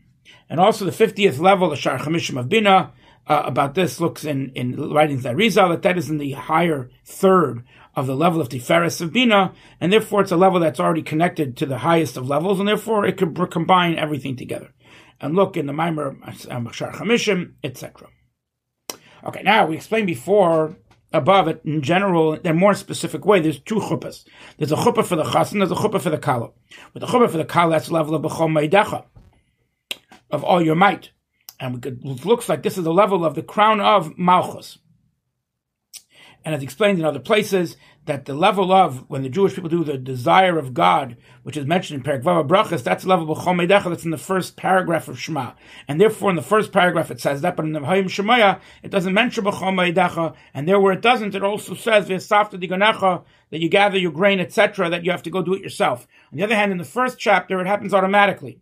And 0.50 0.60
also 0.60 0.86
the 0.86 0.92
50th 0.92 1.40
level, 1.40 1.70
the 1.70 1.76
Shar 1.76 1.98
Chamishim 1.98 2.40
of 2.40 2.50
Bina, 2.50 2.92
uh, 3.32 3.44
about 3.46 3.76
this 3.76 4.02
looks 4.02 4.26
in, 4.26 4.52
in 4.56 4.76
writings 4.92 5.24
that 5.24 5.38
Rizal, 5.38 5.70
that 5.70 5.84
that 5.84 5.98
is 5.98 6.10
in 6.10 6.18
the 6.18 6.34
higher 6.34 6.90
third 7.06 7.64
of 7.96 8.06
the 8.06 8.16
level 8.16 8.42
of 8.42 8.50
Tiferes 8.50 9.00
of 9.00 9.14
Bina, 9.14 9.54
and 9.80 9.94
therefore 9.94 10.20
it's 10.20 10.34
a 10.34 10.38
level 10.38 10.60
that's 10.60 10.82
already 10.82 11.02
connected 11.02 11.56
to 11.56 11.66
the 11.66 11.78
highest 11.78 12.18
of 12.18 12.28
levels, 12.28 12.60
and 12.60 12.68
therefore 12.68 13.06
it 13.06 13.16
could 13.16 13.34
combine 13.50 13.98
everything 13.98 14.36
together. 14.36 14.74
And 15.22 15.34
look 15.34 15.56
in 15.56 15.68
the 15.68 15.72
Maimer 15.72 16.14
Shar 16.74 16.92
Chamishim, 16.92 17.54
etc. 17.64 18.10
Okay, 19.24 19.44
now 19.44 19.66
we 19.66 19.78
explained 19.78 20.08
before 20.08 20.76
above 21.14 21.48
it 21.48 21.62
in 21.64 21.82
general 21.82 22.34
in 22.34 22.48
a 22.48 22.54
more 22.54 22.74
specific 22.74 23.26
way. 23.26 23.40
There's 23.40 23.60
two 23.60 23.76
chuppahs. 23.76 24.26
There's 24.58 24.74
a 24.74 24.76
chuppah 24.76 25.06
for 25.06 25.16
the 25.16 25.24
chassan, 25.24 25.60
there's 25.60 25.72
a 25.72 25.76
chuppah 25.76 26.02
for 26.02 26.10
the 26.10 26.18
kala. 26.18 26.50
With 26.94 27.00
the 27.02 27.08
chuppah 27.08 27.30
for 27.30 27.38
the 27.38 27.46
kala, 27.46 27.72
that's 27.72 27.88
the 27.88 27.94
level 27.94 28.14
of 28.14 28.24
b'chol 28.24 28.52
meidecha. 28.52 29.06
of 30.30 30.44
all 30.44 30.62
your 30.62 30.76
might. 30.76 31.12
And 31.62 31.76
we 31.76 31.80
could, 31.80 32.04
it 32.04 32.26
looks 32.26 32.50
like 32.50 32.64
this 32.64 32.78
is 32.78 32.84
the 32.84 32.92
level 32.92 33.24
of 33.24 33.36
the 33.36 33.44
crown 33.44 33.80
of 33.80 34.18
Malchus. 34.18 34.80
And 36.44 36.56
as 36.56 36.64
explained 36.64 36.98
in 36.98 37.06
other 37.06 37.20
places, 37.20 37.78
that 38.06 38.26
the 38.26 38.34
level 38.34 38.72
of 38.72 39.08
when 39.12 39.22
the 39.22 39.30
Jewish 39.30 39.54
people 39.54 39.70
do 39.70 39.84
the 39.84 39.96
desire 39.96 40.58
of 40.58 40.74
God, 40.74 41.18
which 41.44 41.56
is 41.56 41.68
mentioned 41.68 42.00
in 42.00 42.04
Perak 42.04 42.24
Vava 42.24 42.44
Brachas, 42.44 42.82
that's 42.82 43.04
the 43.04 43.10
level 43.10 43.32
of 43.32 43.38
Chomedecha 43.38 43.90
that's 43.90 44.06
in 44.06 44.10
the 44.10 44.18
first 44.18 44.56
paragraph 44.56 45.08
of 45.08 45.20
Shema. 45.20 45.52
And 45.88 46.02
therefore, 46.02 46.32
in 46.32 46.36
the 46.36 46.42
first 46.42 46.72
paragraph 46.72 47.12
it 47.12 47.22
says 47.22 47.42
that, 47.42 47.56
but 47.56 47.66
in 47.66 47.74
the 47.74 47.80
Hayim 47.82 48.06
Shemaya, 48.06 48.60
it 48.82 48.90
doesn't 48.90 49.14
mention 49.14 49.44
Chomedecha, 49.44 50.34
and 50.56 50.68
there 50.68 50.80
where 50.80 50.94
it 50.94 51.04
doesn't, 51.04 51.36
it 51.36 51.44
also 51.44 51.76
says 51.76 52.08
that 52.08 53.26
you 53.52 53.70
gather 53.70 54.00
your 54.00 54.12
grain, 54.12 54.40
etc., 54.40 54.90
that 54.90 55.06
you 55.06 55.12
have 55.12 55.22
to 55.22 55.30
go 55.30 55.44
do 55.44 55.54
it 55.54 55.62
yourself. 55.62 56.08
On 56.32 56.40
the 56.40 56.44
other 56.44 56.56
hand, 56.56 56.72
in 56.72 56.80
the 56.80 56.84
first 56.84 57.20
chapter, 57.20 57.62
it 57.62 57.68
happens 57.68 57.94
automatically. 57.94 58.62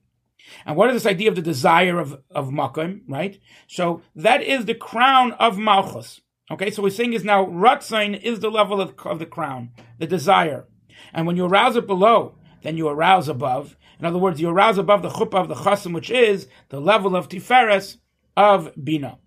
And 0.66 0.76
what 0.76 0.90
is 0.90 0.96
this 0.96 1.12
idea 1.12 1.30
of 1.30 1.36
the 1.36 1.42
desire 1.42 2.00
of, 2.00 2.22
of 2.32 2.52
Makkah, 2.52 2.96
right? 3.08 3.40
So 3.68 4.02
that 4.16 4.42
is 4.42 4.66
the 4.66 4.76
crown 4.76 5.34
of 5.34 5.58
Malchus. 5.58 6.22
Okay, 6.52 6.72
so 6.72 6.82
we're 6.82 6.90
saying 6.90 7.14
is 7.14 7.24
now 7.24 7.46
Ratzon 7.46 8.20
is 8.20 8.40
the 8.40 8.50
level 8.50 8.82
of, 8.82 8.96
of 9.06 9.20
the 9.20 9.26
crown, 9.26 9.70
the 10.00 10.08
desire. 10.08 10.66
And 11.14 11.28
when 11.28 11.38
you 11.38 11.46
arouse 11.46 11.76
it 11.76 11.86
below, 11.86 12.36
then 12.64 12.76
you 12.76 12.88
arouse 12.88 13.28
above. 13.28 13.78
In 14.00 14.06
other 14.06 14.18
words, 14.18 14.42
you 14.42 14.50
arouse 14.50 14.78
above 14.78 15.02
the 15.02 15.10
chuppah 15.10 15.42
of 15.42 15.48
the 15.48 15.56
chasim, 15.56 15.94
which 15.94 16.10
is 16.10 16.48
the 16.70 16.80
level 16.80 17.16
of 17.16 17.30
tiferes 17.30 17.98
of 18.36 18.72
bina. 18.82 19.20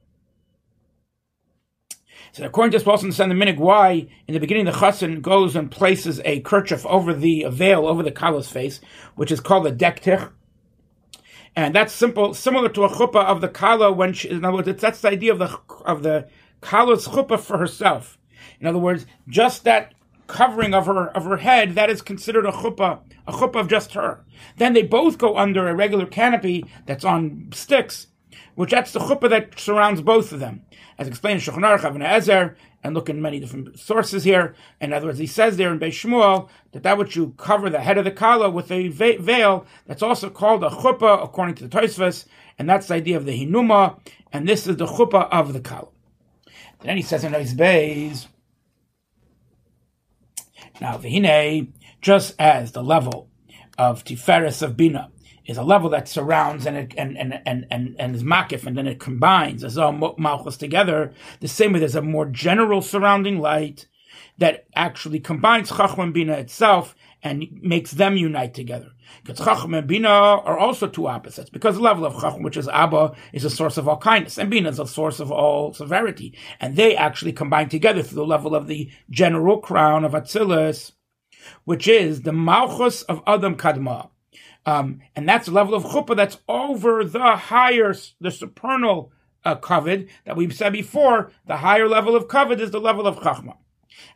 So 2.33 2.45
according 2.45 2.73
to 2.73 2.79
this, 2.79 2.87
also 2.87 3.05
understand 3.05 3.31
the 3.31 3.35
minhag 3.35 3.59
why 3.59 4.09
in 4.27 4.33
the 4.33 4.41
beginning 4.41 4.65
the 4.65 4.73
chassan 4.73 5.21
goes 5.21 5.55
and 5.55 5.71
places 5.71 6.21
a 6.25 6.41
kerchief 6.41 6.87
over 6.87 7.13
the 7.13 7.45
veil 7.51 7.87
over 7.87 8.03
the 8.03 8.11
kala's 8.11 8.49
face, 8.49 8.81
which 9.17 9.31
is 9.31 9.41
called 9.41 9.67
a 9.67 9.73
dektich. 9.73 10.33
And 11.55 11.75
that's 11.75 11.93
simple, 11.93 12.35
similar 12.35 12.69
to 12.71 12.85
a 12.85 12.89
chuppah 12.89 13.25
of 13.25 13.41
the 13.41 13.49
kala 13.49 13.93
when 13.93 14.13
she, 14.15 14.31
in 14.31 14.45
other 14.45 14.57
words, 14.57 14.81
that's 14.81 15.01
the 15.01 15.11
idea 15.11 15.33
of 15.33 15.39
the, 15.39 15.59
of 15.85 16.03
the 16.03 16.29
Kala's 16.63 17.09
chuppah 17.09 17.41
for 17.41 17.59
herself. 17.59 18.19
In 18.61 18.67
other 18.67 18.79
words, 18.79 19.05
just 19.29 19.65
that 19.65 19.93
covering 20.29 20.73
of 20.73 20.87
her 20.87 21.09
of 21.09 21.25
her 21.25 21.39
head, 21.39 21.75
that 21.75 21.91
is 21.91 22.01
considered 22.01 22.47
a 22.47 22.53
chuppah, 22.53 23.01
a 23.27 23.33
chuppah 23.33 23.61
of 23.61 23.69
just 23.69 23.93
her. 23.93 24.25
Then 24.57 24.73
they 24.73 24.83
both 24.83 25.19
go 25.19 25.37
under 25.37 25.69
a 25.69 25.75
regular 25.75 26.07
canopy 26.07 26.65
that's 26.87 27.05
on 27.05 27.51
sticks, 27.53 28.07
which 28.55 28.71
that's 28.71 28.93
the 28.93 29.01
chuppah 29.01 29.29
that 29.29 29.59
surrounds 29.59 30.01
both 30.01 30.33
of 30.33 30.41
them. 30.41 30.65
As 31.03 31.09
explained 31.09 31.41
in 31.41 31.53
Shulchan 31.53 31.81
Aruch, 31.81 32.01
Ezer, 32.01 32.57
and 32.85 32.95
look 32.95 33.09
in 33.09 33.21
many 33.21 33.41
different 33.41 33.77
sources 33.77 34.23
here. 34.23 34.55
In 34.81 34.93
other 34.93 35.07
words, 35.07 35.19
he 35.19 35.27
says 35.27 35.57
there 35.57 35.73
in 35.73 35.81
Beis 35.81 35.95
Shmuel 35.95 36.49
that 36.71 36.85
that 36.85 36.97
which 36.97 37.17
you 37.17 37.35
cover 37.37 37.69
the 37.69 37.81
head 37.81 37.99
of 37.99 38.05
the 38.05 38.13
kala 38.13 38.49
with 38.49 38.71
a 38.71 38.87
veil, 38.87 39.67
that's 39.85 40.05
also 40.05 40.31
called 40.31 40.63
a 40.63 40.69
chuppah, 40.71 41.25
according 41.25 41.57
to 41.57 41.67
the 41.67 41.77
Tosfos, 41.77 42.27
and 42.57 42.71
that's 42.71 42.87
the 42.87 42.95
idea 42.95 43.17
of 43.17 43.25
the 43.25 43.33
hinuma, 43.33 43.99
and 44.33 44.47
this 44.49 44.69
is 44.69 44.77
the 44.77 44.87
chuppah 44.87 45.29
of 45.33 45.53
the 45.53 45.61
kala. 45.61 45.89
Then 46.83 46.97
he 46.99 47.03
says 47.03 47.25
in 47.25 47.33
his 47.33 47.55
bays, 47.55 48.29
now 50.81 50.99
v'hine, 50.99 51.73
just 52.01 52.37
as 52.39 52.71
the 52.71 52.85
level 52.85 53.29
of 53.77 54.05
Tiferes 54.05 54.63
of 54.63 54.77
Bina 54.77 55.11
is 55.47 55.57
a 55.57 55.63
level 55.63 55.91
that 55.91 56.09
surrounds 56.09 56.67
and 56.67 56.77
it, 56.77 56.95
and, 56.97 57.17
and, 57.17 57.41
and, 57.47 57.67
and, 57.71 57.97
and 57.99 58.15
is 58.15 58.23
makif, 58.23 58.67
and 58.67 58.77
then 58.77 58.87
it 58.87 59.01
combines 59.01 59.65
as 59.65 59.79
all 59.79 60.15
malchus 60.19 60.57
together, 60.57 61.13
the 61.41 61.49
same 61.49 61.73
way 61.73 61.81
there's 61.81 61.95
a 61.95 62.03
more 62.03 62.27
general 62.27 62.83
surrounding 62.83 63.39
light 63.39 63.87
that 64.39 64.67
actually 64.75 65.21
combines 65.21 65.69
Chacham 65.69 66.13
Bina 66.13 66.33
itself 66.35 66.95
and 67.23 67.47
makes 67.63 67.93
them 67.93 68.17
unite 68.17 68.55
together. 68.55 68.91
Because 69.23 69.45
Chacham 69.45 69.75
and 69.75 69.87
Bina 69.87 70.09
are 70.09 70.59
also 70.59 70.89
two 70.89 71.07
opposites. 71.07 71.51
Because 71.51 71.77
the 71.77 71.83
level 71.83 72.05
of 72.05 72.21
Chacham, 72.21 72.43
which 72.43 72.57
is 72.57 72.69
Abba, 72.69 73.13
is 73.33 73.45
a 73.45 73.51
source 73.51 73.77
of 73.77 73.87
all 73.87 73.99
kindness, 73.99 74.39
and 74.39 74.51
Bina 74.51 74.71
is 74.71 74.79
a 74.79 74.87
source 74.87 75.21
of 75.21 75.31
all 75.31 75.73
severity. 75.73 76.37
And 76.61 76.77
they 76.77 76.97
actually 76.97 77.33
combine 77.33 77.69
together 77.69 78.03
through 78.03 78.17
the 78.17 78.27
level 78.27 78.55
of 78.55 78.67
the 78.67 78.91
general 79.11 79.59
crown 79.59 80.05
of 80.05 80.13
Atzilus, 80.13 80.93
which 81.65 81.87
is 81.87 82.23
the 82.23 82.33
Malchus 82.33 83.03
of 83.03 83.23
Adam 83.27 83.57
Kadmon. 83.57 84.09
Um, 84.65 85.01
and 85.17 85.29
that's 85.29 85.47
the 85.47 85.53
level 85.53 85.75
of 85.75 85.85
Chuppah 85.85 86.17
that's 86.17 86.39
over 86.49 87.05
the 87.05 87.37
higher, 87.37 87.95
the 88.21 88.31
supernal 88.31 89.13
uh, 89.45 89.57
covet 89.57 90.09
that 90.25 90.37
we've 90.37 90.55
said 90.55 90.73
before. 90.73 91.33
The 91.47 91.57
higher 91.57 91.89
level 91.89 92.15
of 92.15 92.29
covet 92.29 92.61
is 92.61 92.71
the 92.71 92.81
level 92.81 93.07
of 93.07 93.19
Chachma. 93.19 93.57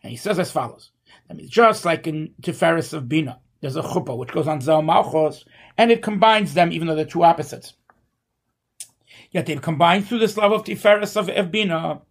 And 0.03 0.11
he 0.11 0.17
says 0.17 0.39
as 0.39 0.51
follows. 0.51 0.91
That 1.29 1.37
means 1.37 1.51
just 1.51 1.85
like 1.85 2.07
in 2.07 2.35
Tiferes 2.41 2.93
of 2.93 3.09
Bina, 3.09 3.41
there's 3.61 3.77
a 3.77 3.83
chuppah 3.83 4.17
which 4.17 4.33
goes 4.33 4.47
on 4.47 4.61
Zel 4.61 4.83
Malchos, 4.83 5.45
and 5.77 5.91
it 5.91 6.03
combines 6.03 6.55
them, 6.55 6.73
even 6.73 6.87
though 6.87 6.95
they're 6.95 7.05
two 7.05 7.25
opposites. 7.25 7.75
Yet 9.33 9.47
they've 9.47 9.61
combined 9.61 10.07
through 10.07 10.21
this 10.21 10.37
level 10.37 10.57
of 10.57 10.65
Tiferes 10.65 11.17
of, 11.17 11.29
of 11.29 11.51
Bina, 11.51 12.03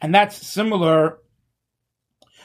and 0.00 0.14
that's 0.14 0.44
similar 0.44 1.18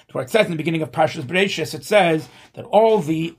to 0.09 0.13
what 0.13 0.25
it 0.25 0.29
says 0.29 0.45
in 0.45 0.51
the 0.51 0.57
beginning 0.57 0.81
of 0.81 0.91
Parshas 0.91 1.23
Bereshis. 1.23 1.73
It 1.73 1.83
says 1.83 2.27
that 2.53 2.65
all 2.65 2.99
the 2.99 3.35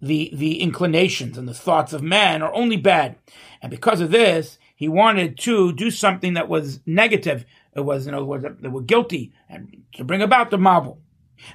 the 0.00 0.30
the 0.34 0.60
inclinations 0.60 1.38
and 1.38 1.48
the 1.48 1.54
thoughts 1.54 1.92
of 1.92 2.02
man 2.02 2.42
are 2.42 2.52
only 2.52 2.76
bad, 2.76 3.16
and 3.62 3.70
because 3.70 4.00
of 4.00 4.10
this, 4.10 4.58
he 4.74 4.88
wanted 4.88 5.38
to 5.38 5.72
do 5.72 5.90
something 5.90 6.34
that 6.34 6.48
was 6.48 6.80
negative. 6.86 7.44
It 7.74 7.80
was, 7.80 8.06
in 8.06 8.14
other 8.14 8.24
words, 8.24 8.44
they 8.60 8.68
were 8.68 8.82
guilty, 8.82 9.32
and 9.48 9.82
to 9.94 10.04
bring 10.04 10.22
about 10.22 10.50
the 10.50 10.58
mabul. 10.58 10.98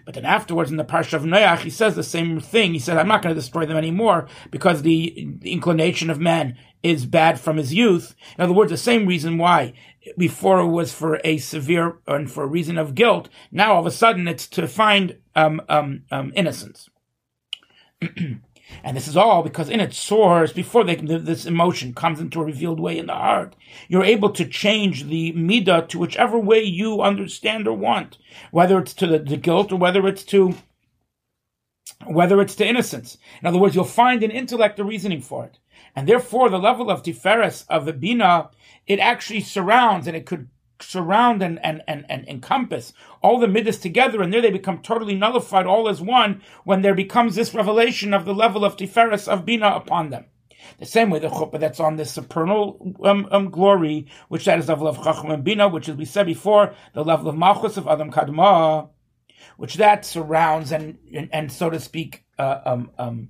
But 0.06 0.14
then 0.14 0.26
afterwards 0.26 0.72
in 0.72 0.78
the 0.78 0.86
Parsha 0.86 1.14
of 1.14 1.24
Noach, 1.24 1.60
he 1.60 1.70
says 1.70 1.96
the 1.96 2.04
same 2.04 2.40
thing. 2.40 2.74
He 2.74 2.80
said, 2.80 2.98
I'm 2.98 3.08
not 3.08 3.22
going 3.24 3.34
to 3.34 3.42
destroy 3.42 3.66
them 3.66 3.78
anymore 3.78 4.28
because 4.52 4.84
the, 4.84 5.28
the 5.40 5.52
inclination 5.52 6.12
of 6.12 6.20
man 6.20 6.56
is 6.84 7.06
bad 7.06 7.40
from 7.40 7.58
his 7.58 7.74
youth. 7.74 8.16
In 8.38 8.44
other 8.44 8.54
words, 8.54 8.72
the 8.72 8.78
same 8.78 9.08
reason 9.08 9.38
why 9.38 9.74
before 10.18 10.60
it 10.60 10.68
was 10.68 10.94
for 10.94 11.20
a 11.24 11.38
severe 11.38 12.00
and 12.08 12.32
for 12.32 12.44
a 12.44 12.48
reason 12.48 12.78
of 12.78 12.96
guilt. 12.96 13.30
Now 13.52 13.74
all 13.74 13.82
of 13.82 13.86
a 13.86 13.92
sudden 13.92 14.28
it's 14.28 14.48
to 14.50 14.68
find 14.68 15.18
um, 15.36 15.62
um, 15.70 16.04
um, 16.12 16.32
innocence. 16.36 16.90
And 18.84 18.96
this 18.96 19.08
is 19.08 19.18
all 19.18 19.44
because 19.44 19.70
in 19.70 19.80
it 19.80 19.94
soars 19.94 20.54
before 20.54 20.84
they, 20.84 20.96
this 20.96 21.46
emotion 21.46 21.94
comes 21.94 22.20
into 22.20 22.42
a 22.42 22.46
revealed 22.46 22.80
way 22.80 22.98
in 22.98 23.08
the 23.08 23.14
heart. 23.14 23.56
You're 23.88 24.04
able 24.04 24.30
to 24.32 24.46
change 24.46 25.06
the 25.06 25.34
midah 25.34 25.90
to 25.90 26.00
whichever 26.00 26.40
way 26.40 26.64
you 26.64 27.02
understand 27.02 27.68
or 27.68 27.78
want, 27.78 28.18
whether 28.52 28.80
it's 28.80 28.94
to 28.96 29.08
the, 29.08 29.20
the 29.20 29.38
guilt 29.38 29.72
or 29.72 29.78
whether 29.78 30.08
it's 30.08 30.24
to 30.26 30.56
whether 32.08 32.42
it's 32.42 32.56
to 32.56 32.66
innocence. 32.66 33.18
In 33.42 33.48
other 33.48 33.60
words, 33.60 33.76
you'll 33.76 33.84
find 33.84 34.24
in 34.24 34.32
intellect 34.32 34.80
a 34.80 34.84
reasoning 34.84 35.22
for 35.22 35.46
it. 35.46 35.60
And 35.96 36.08
therefore, 36.08 36.50
the 36.50 36.58
level 36.58 36.90
of 36.90 37.04
tiferes 37.04 37.66
of 37.70 37.86
the 37.86 37.94
bina, 37.94 38.50
it 38.88 39.00
actually 39.00 39.42
surrounds 39.42 40.08
and 40.08 40.16
it 40.16 40.26
could 40.26 40.48
surround 40.84 41.42
and, 41.42 41.64
and, 41.64 41.82
and, 41.88 42.06
and 42.10 42.28
encompass 42.28 42.94
all 43.22 43.40
the 43.40 43.48
midas 43.48 43.78
together, 43.78 44.22
and 44.22 44.34
there 44.34 44.42
they 44.42 44.52
become 44.52 44.82
totally 44.82 45.16
nullified 45.16 45.66
all 45.66 45.88
as 45.88 46.02
one 46.02 46.42
when 46.64 46.82
there 46.82 46.96
becomes 46.96 47.36
this 47.36 47.54
revelation 47.54 48.14
of 48.14 48.26
the 48.26 48.34
level 48.34 48.66
of 48.66 48.78
Tiferes 48.78 49.28
of 49.28 49.46
Bina 49.46 49.68
upon 49.68 50.10
them. 50.10 50.26
The 50.78 50.86
same 50.86 51.10
way 51.10 51.20
the 51.20 51.30
chuppah 51.30 51.60
that's 51.60 51.80
on 51.80 51.96
the 51.96 52.06
supernal 52.06 52.96
um, 53.04 53.28
um, 53.32 53.50
glory, 53.50 54.08
which 54.30 54.46
that 54.46 54.60
is 54.60 54.68
level 54.68 54.88
of 54.88 55.04
Chacham 55.04 55.32
and 55.32 55.44
Bina, 55.44 55.68
which 55.68 55.90
as 55.90 55.96
we 55.96 56.06
said 56.06 56.26
before, 56.26 56.74
the 56.94 57.04
level 57.04 57.28
of 57.28 57.36
Malchus 57.36 57.78
of 57.78 57.88
Adam 57.88 58.12
Kadmon, 58.12 58.90
which 59.58 59.76
that 59.76 60.06
surrounds 60.06 60.72
and, 60.72 60.98
and, 61.14 61.30
and 61.34 61.52
so 61.52 61.70
to 61.70 61.80
speak, 61.80 62.26
uh, 62.38 62.62
um, 62.66 62.92
um, 62.98 63.30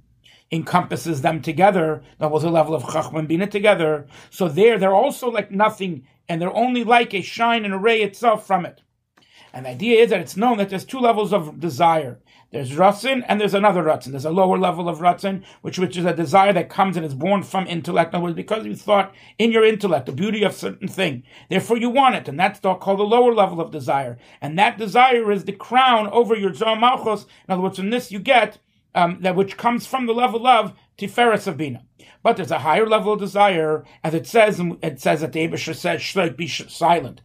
encompasses 0.52 1.22
them 1.22 1.42
together. 1.42 2.04
That 2.20 2.32
was 2.32 2.44
a 2.44 2.50
level 2.50 2.76
of 2.76 2.84
Chacham 2.92 3.16
and 3.16 3.28
Bina 3.28 3.48
together. 3.48 4.08
So 4.30 4.48
there, 4.48 4.78
they're 4.78 4.94
also 4.94 5.30
like 5.30 5.52
nothing 5.52 6.08
and 6.32 6.42
they're 6.42 6.56
only 6.56 6.86
like 6.86 7.14
a 7.14 7.22
shine 7.22 7.66
and 7.66 7.74
a 7.74 7.78
ray 7.78 8.02
itself 8.02 8.48
from 8.48 8.66
it. 8.66 8.82
And 9.54 9.66
the 9.66 9.72
idea 9.72 10.02
is 10.02 10.12
that 10.12 10.22
it's 10.22 10.38
known 10.38 10.60
that 10.60 10.70
there's 10.70 10.86
two 10.86 11.00
levels 11.00 11.34
of 11.34 11.60
desire. 11.60 12.22
There's 12.52 12.72
Ratzon 12.72 13.26
and 13.28 13.40
there's 13.40 13.54
another 13.54 13.84
Ratzon. 13.84 14.12
There's 14.12 14.24
a 14.24 14.32
lower 14.32 14.58
level 14.58 14.88
of 14.88 15.00
Ratzon, 15.00 15.44
which, 15.62 15.78
which 15.78 15.98
is 15.98 16.06
a 16.06 16.16
desire 16.16 16.54
that 16.54 16.70
comes 16.70 16.96
and 16.96 17.06
is 17.06 17.14
born 17.14 17.44
from 17.44 17.68
intellect. 17.68 18.14
In 18.14 18.18
other 18.18 18.24
words, 18.24 18.38
because 18.38 18.66
you 18.66 18.78
thought 18.78 19.14
in 19.40 19.52
your 19.52 19.66
intellect 19.66 20.06
the 20.06 20.14
beauty 20.14 20.44
of 20.44 20.54
certain 20.54 20.88
thing. 20.88 21.24
Therefore 21.50 21.78
you 21.78 21.90
want 21.90 22.16
it. 22.16 22.30
And 22.30 22.40
that's 22.40 22.62
called 22.62 23.00
the 23.00 23.04
lower 23.04 23.34
level 23.34 23.60
of 23.60 23.72
desire. 23.72 24.18
And 24.40 24.58
that 24.58 24.78
desire 24.78 25.34
is 25.34 25.44
the 25.44 25.52
crown 25.52 26.08
over 26.08 26.34
your 26.34 26.54
Zohar 26.54 26.78
Malchus. 26.78 27.26
In 27.46 27.52
other 27.52 27.62
words, 27.62 27.78
from 27.78 27.90
this 27.90 28.10
you 28.10 28.20
get 28.20 28.58
um, 28.96 29.18
that 29.20 29.36
which 29.36 29.58
comes 29.58 29.86
from 29.86 30.06
the 30.06 30.14
level 30.14 30.48
of 30.48 30.74
Tiferes 31.02 31.48
of 31.48 31.58
Bina. 31.58 31.84
But 32.24 32.38
there's 32.38 32.52
a 32.52 32.60
higher 32.60 32.86
level 32.86 33.14
of 33.14 33.20
desire, 33.20 33.84
as 34.04 34.14
it 34.14 34.28
says, 34.28 34.62
it 34.82 35.00
says 35.00 35.22
that 35.22 35.32
the 35.32 35.48
Abisha 35.48 35.76
says, 35.76 36.02
Shloik, 36.02 36.38
be 36.38 36.48
silent. 36.48 37.22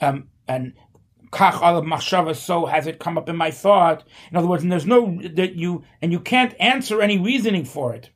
Um, 0.00 0.28
and 0.48 0.72
kach 1.30 1.54
alav 1.54 1.84
machshava, 1.84 2.34
so 2.34 2.66
has 2.66 2.86
it 2.86 2.98
come 2.98 3.18
up 3.18 3.28
in 3.28 3.36
my 3.36 3.50
thought. 3.50 4.04
In 4.30 4.36
other 4.36 4.48
words, 4.48 4.62
and 4.62 4.72
there's 4.72 4.86
no, 4.86 5.20
that 5.34 5.54
you, 5.56 5.84
and 6.00 6.12
you 6.12 6.20
can't 6.20 6.54
answer 6.58 7.02
any 7.02 7.18
reasoning 7.18 7.64
for 7.64 7.94
it. 7.94 8.10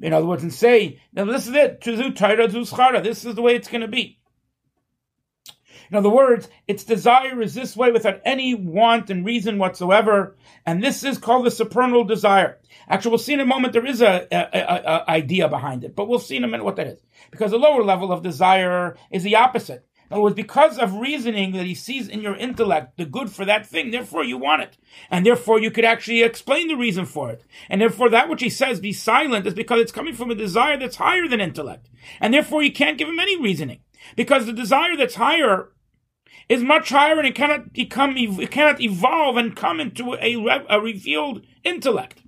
In 0.00 0.12
other 0.12 0.26
words, 0.26 0.42
and 0.42 0.52
say, 0.52 1.00
now 1.12 1.24
this 1.24 1.46
is 1.46 1.54
it, 1.54 1.80
this 1.82 3.24
is 3.24 3.34
the 3.34 3.42
way 3.42 3.54
it's 3.54 3.68
going 3.68 3.80
to 3.80 3.88
be. 3.88 4.18
In 5.94 5.98
other 5.98 6.10
words, 6.10 6.48
its 6.66 6.82
desire 6.82 7.40
is 7.40 7.54
this 7.54 7.76
way 7.76 7.92
without 7.92 8.20
any 8.24 8.52
want 8.52 9.10
and 9.10 9.24
reason 9.24 9.58
whatsoever, 9.58 10.36
and 10.66 10.82
this 10.82 11.04
is 11.04 11.18
called 11.18 11.46
the 11.46 11.52
supernal 11.52 12.02
desire. 12.02 12.58
Actually, 12.88 13.10
we'll 13.10 13.18
see 13.18 13.34
in 13.34 13.38
a 13.38 13.46
moment 13.46 13.74
there 13.74 13.86
is 13.86 14.02
a, 14.02 14.26
a, 14.32 14.58
a, 14.58 14.82
a 14.86 15.08
idea 15.08 15.48
behind 15.48 15.84
it, 15.84 15.94
but 15.94 16.08
we'll 16.08 16.18
see 16.18 16.36
in 16.36 16.42
a 16.42 16.48
minute 16.48 16.64
what 16.64 16.74
that 16.74 16.88
is. 16.88 17.00
Because 17.30 17.52
the 17.52 17.58
lower 17.58 17.84
level 17.84 18.10
of 18.10 18.24
desire 18.24 18.96
is 19.12 19.22
the 19.22 19.36
opposite. 19.36 19.86
In 20.10 20.14
other 20.14 20.22
words, 20.22 20.34
because 20.34 20.80
of 20.80 20.94
reasoning 20.94 21.52
that 21.52 21.64
he 21.64 21.76
sees 21.76 22.08
in 22.08 22.22
your 22.22 22.34
intellect 22.34 22.96
the 22.96 23.04
good 23.06 23.30
for 23.30 23.44
that 23.44 23.64
thing, 23.64 23.92
therefore 23.92 24.24
you 24.24 24.36
want 24.36 24.62
it. 24.62 24.76
And 25.12 25.24
therefore 25.24 25.60
you 25.60 25.70
could 25.70 25.84
actually 25.84 26.24
explain 26.24 26.66
the 26.66 26.74
reason 26.74 27.06
for 27.06 27.30
it. 27.30 27.44
And 27.70 27.80
therefore 27.80 28.10
that 28.10 28.28
which 28.28 28.42
he 28.42 28.50
says 28.50 28.80
be 28.80 28.92
silent 28.92 29.46
is 29.46 29.54
because 29.54 29.80
it's 29.80 29.92
coming 29.92 30.14
from 30.14 30.32
a 30.32 30.34
desire 30.34 30.76
that's 30.76 30.96
higher 30.96 31.28
than 31.28 31.40
intellect. 31.40 31.88
And 32.18 32.34
therefore 32.34 32.64
you 32.64 32.72
can't 32.72 32.98
give 32.98 33.08
him 33.08 33.20
any 33.20 33.40
reasoning. 33.40 33.78
Because 34.16 34.44
the 34.44 34.52
desire 34.52 34.96
that's 34.96 35.14
higher 35.14 35.70
is 36.48 36.62
much 36.62 36.90
higher 36.90 37.18
and 37.18 37.26
it 37.26 37.34
cannot 37.34 37.72
become, 37.72 38.16
it 38.16 38.50
cannot 38.50 38.80
evolve 38.80 39.36
and 39.36 39.56
come 39.56 39.80
into 39.80 40.14
a, 40.14 40.36
a 40.68 40.80
revealed 40.80 41.42
intellect. 41.62 42.22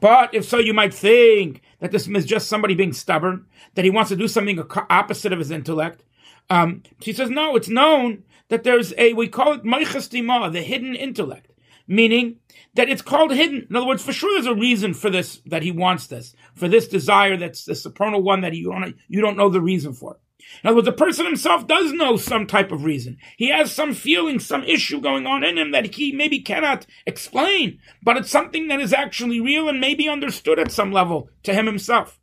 But 0.00 0.34
if 0.34 0.44
so, 0.44 0.58
you 0.58 0.74
might 0.74 0.94
think 0.94 1.62
that 1.80 1.90
this 1.90 2.06
is 2.06 2.24
just 2.24 2.48
somebody 2.48 2.74
being 2.74 2.92
stubborn, 2.92 3.46
that 3.74 3.84
he 3.84 3.90
wants 3.90 4.10
to 4.10 4.16
do 4.16 4.28
something 4.28 4.62
opposite 4.90 5.32
of 5.32 5.38
his 5.38 5.50
intellect. 5.50 6.04
Um, 6.50 6.82
she 7.00 7.12
says, 7.12 7.30
no, 7.30 7.56
it's 7.56 7.68
known 7.68 8.24
that 8.48 8.64
there's 8.64 8.94
a, 8.96 9.12
we 9.12 9.28
call 9.28 9.52
it 9.52 9.64
Meichas 9.64 10.08
the 10.52 10.62
hidden 10.62 10.94
intellect, 10.94 11.52
meaning 11.86 12.36
that 12.74 12.88
it's 12.88 13.02
called 13.02 13.32
hidden. 13.32 13.66
In 13.68 13.76
other 13.76 13.86
words, 13.86 14.02
for 14.02 14.12
sure 14.12 14.32
there's 14.34 14.46
a 14.46 14.58
reason 14.58 14.94
for 14.94 15.10
this, 15.10 15.40
that 15.46 15.62
he 15.62 15.72
wants 15.72 16.06
this, 16.06 16.34
for 16.54 16.68
this 16.68 16.88
desire 16.88 17.36
that's 17.36 17.64
the 17.64 17.74
supernal 17.74 18.22
one 18.22 18.40
that 18.42 18.54
you 18.54 18.70
don't, 18.70 18.96
you 19.08 19.20
don't 19.20 19.36
know 19.36 19.48
the 19.48 19.60
reason 19.60 19.92
for. 19.92 20.18
In 20.62 20.68
other 20.68 20.76
words, 20.76 20.86
the 20.86 20.92
person 20.92 21.26
himself 21.26 21.66
does 21.66 21.92
know 21.92 22.16
some 22.16 22.46
type 22.46 22.72
of 22.72 22.84
reason. 22.84 23.18
He 23.36 23.50
has 23.50 23.72
some 23.72 23.94
feeling, 23.94 24.38
some 24.38 24.64
issue 24.64 25.00
going 25.00 25.26
on 25.26 25.44
in 25.44 25.58
him 25.58 25.70
that 25.72 25.94
he 25.94 26.12
maybe 26.12 26.40
cannot 26.40 26.86
explain, 27.06 27.78
but 28.02 28.16
it's 28.16 28.30
something 28.30 28.68
that 28.68 28.80
is 28.80 28.92
actually 28.92 29.40
real 29.40 29.68
and 29.68 29.80
maybe 29.80 30.08
understood 30.08 30.58
at 30.58 30.72
some 30.72 30.92
level 30.92 31.28
to 31.44 31.54
him 31.54 31.66
himself. 31.66 32.18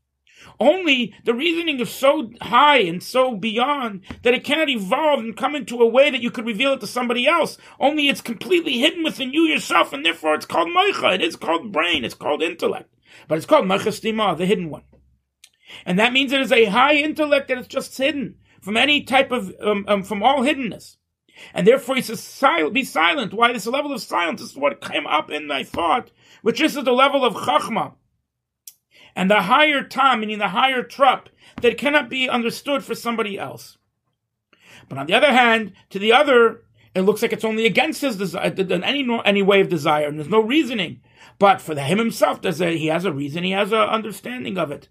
Only 0.59 1.13
the 1.23 1.33
reasoning 1.33 1.79
is 1.79 1.89
so 1.89 2.31
high 2.41 2.77
and 2.77 3.01
so 3.01 3.35
beyond 3.35 4.01
that 4.23 4.33
it 4.33 4.43
cannot 4.43 4.69
evolve 4.69 5.19
and 5.19 5.35
come 5.35 5.55
into 5.55 5.81
a 5.81 5.87
way 5.87 6.09
that 6.11 6.21
you 6.21 6.31
could 6.31 6.45
reveal 6.45 6.73
it 6.73 6.79
to 6.81 6.87
somebody 6.87 7.27
else. 7.27 7.57
Only 7.79 8.07
it's 8.07 8.21
completely 8.21 8.79
hidden 8.79 9.03
within 9.03 9.33
you 9.33 9.41
yourself, 9.41 9.91
and 9.91 10.05
therefore 10.05 10.35
it's 10.35 10.45
called 10.45 10.69
moicha. 10.69 11.15
It 11.15 11.21
is 11.21 11.35
called 11.35 11.71
brain. 11.71 12.05
It's 12.05 12.13
called 12.13 12.41
intellect. 12.41 12.93
But 13.27 13.37
it's 13.37 13.45
called 13.45 13.65
moicha 13.65 14.37
the 14.37 14.45
hidden 14.45 14.69
one. 14.69 14.83
And 15.85 15.97
that 15.99 16.13
means 16.13 16.31
it 16.31 16.41
is 16.41 16.51
a 16.51 16.65
high 16.65 16.95
intellect 16.95 17.47
that 17.47 17.57
is 17.57 17.67
just 17.67 17.97
hidden 17.97 18.35
from 18.61 18.77
any 18.77 19.03
type 19.03 19.31
of, 19.31 19.53
um, 19.61 19.85
um, 19.87 20.03
from 20.03 20.23
all 20.23 20.41
hiddenness. 20.41 20.97
And 21.53 21.67
therefore 21.67 21.95
he 21.95 22.01
says, 22.01 22.21
Sil- 22.23 22.71
be 22.71 22.83
silent. 22.83 23.33
Why 23.33 23.51
this 23.51 23.67
level 23.67 23.91
of 23.91 24.01
silence? 24.01 24.41
Is 24.41 24.55
what 24.55 24.81
came 24.81 25.05
up 25.05 25.29
in 25.29 25.47
my 25.47 25.63
thought, 25.63 26.11
which 26.41 26.61
is 26.61 26.75
the 26.75 26.91
level 26.91 27.25
of 27.25 27.33
chachma. 27.33 27.93
And 29.15 29.29
the 29.31 29.43
higher 29.43 29.83
tam, 29.83 30.21
meaning 30.21 30.39
the 30.39 30.49
higher 30.49 30.83
trup, 30.83 31.29
that 31.61 31.77
cannot 31.77 32.09
be 32.09 32.29
understood 32.29 32.83
for 32.83 32.95
somebody 32.95 33.37
else. 33.39 33.77
But 34.89 34.97
on 34.97 35.07
the 35.07 35.13
other 35.13 35.31
hand, 35.31 35.73
to 35.89 35.99
the 35.99 36.11
other, 36.11 36.63
it 36.93 37.01
looks 37.01 37.21
like 37.21 37.33
it's 37.33 37.45
only 37.45 37.65
against 37.65 38.01
his 38.01 38.17
desire, 38.17 38.53
any, 38.57 39.07
any 39.25 39.41
way 39.41 39.61
of 39.61 39.69
desire, 39.69 40.07
and 40.07 40.17
there's 40.17 40.29
no 40.29 40.41
reasoning. 40.41 41.01
But 41.39 41.61
for 41.61 41.75
him 41.75 41.97
himself, 41.97 42.41
there's 42.41 42.61
a, 42.61 42.77
he 42.77 42.87
has 42.87 43.05
a 43.05 43.11
reason, 43.11 43.43
he 43.43 43.51
has 43.51 43.71
an 43.71 43.79
understanding 43.79 44.57
of 44.57 44.71
it. 44.71 44.89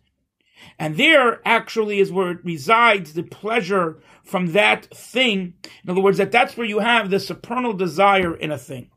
And 0.78 0.96
there 0.96 1.40
actually 1.46 2.00
is 2.00 2.12
where 2.12 2.30
it 2.30 2.44
resides 2.44 3.12
the 3.12 3.22
pleasure 3.22 4.00
from 4.22 4.52
that 4.52 4.86
thing. 4.86 5.54
In 5.84 5.90
other 5.90 6.00
words, 6.00 6.18
that 6.18 6.32
that's 6.32 6.56
where 6.56 6.66
you 6.66 6.78
have 6.80 7.10
the 7.10 7.20
supernal 7.20 7.72
desire 7.72 8.34
in 8.34 8.50
a 8.50 8.58
thing. 8.58 8.90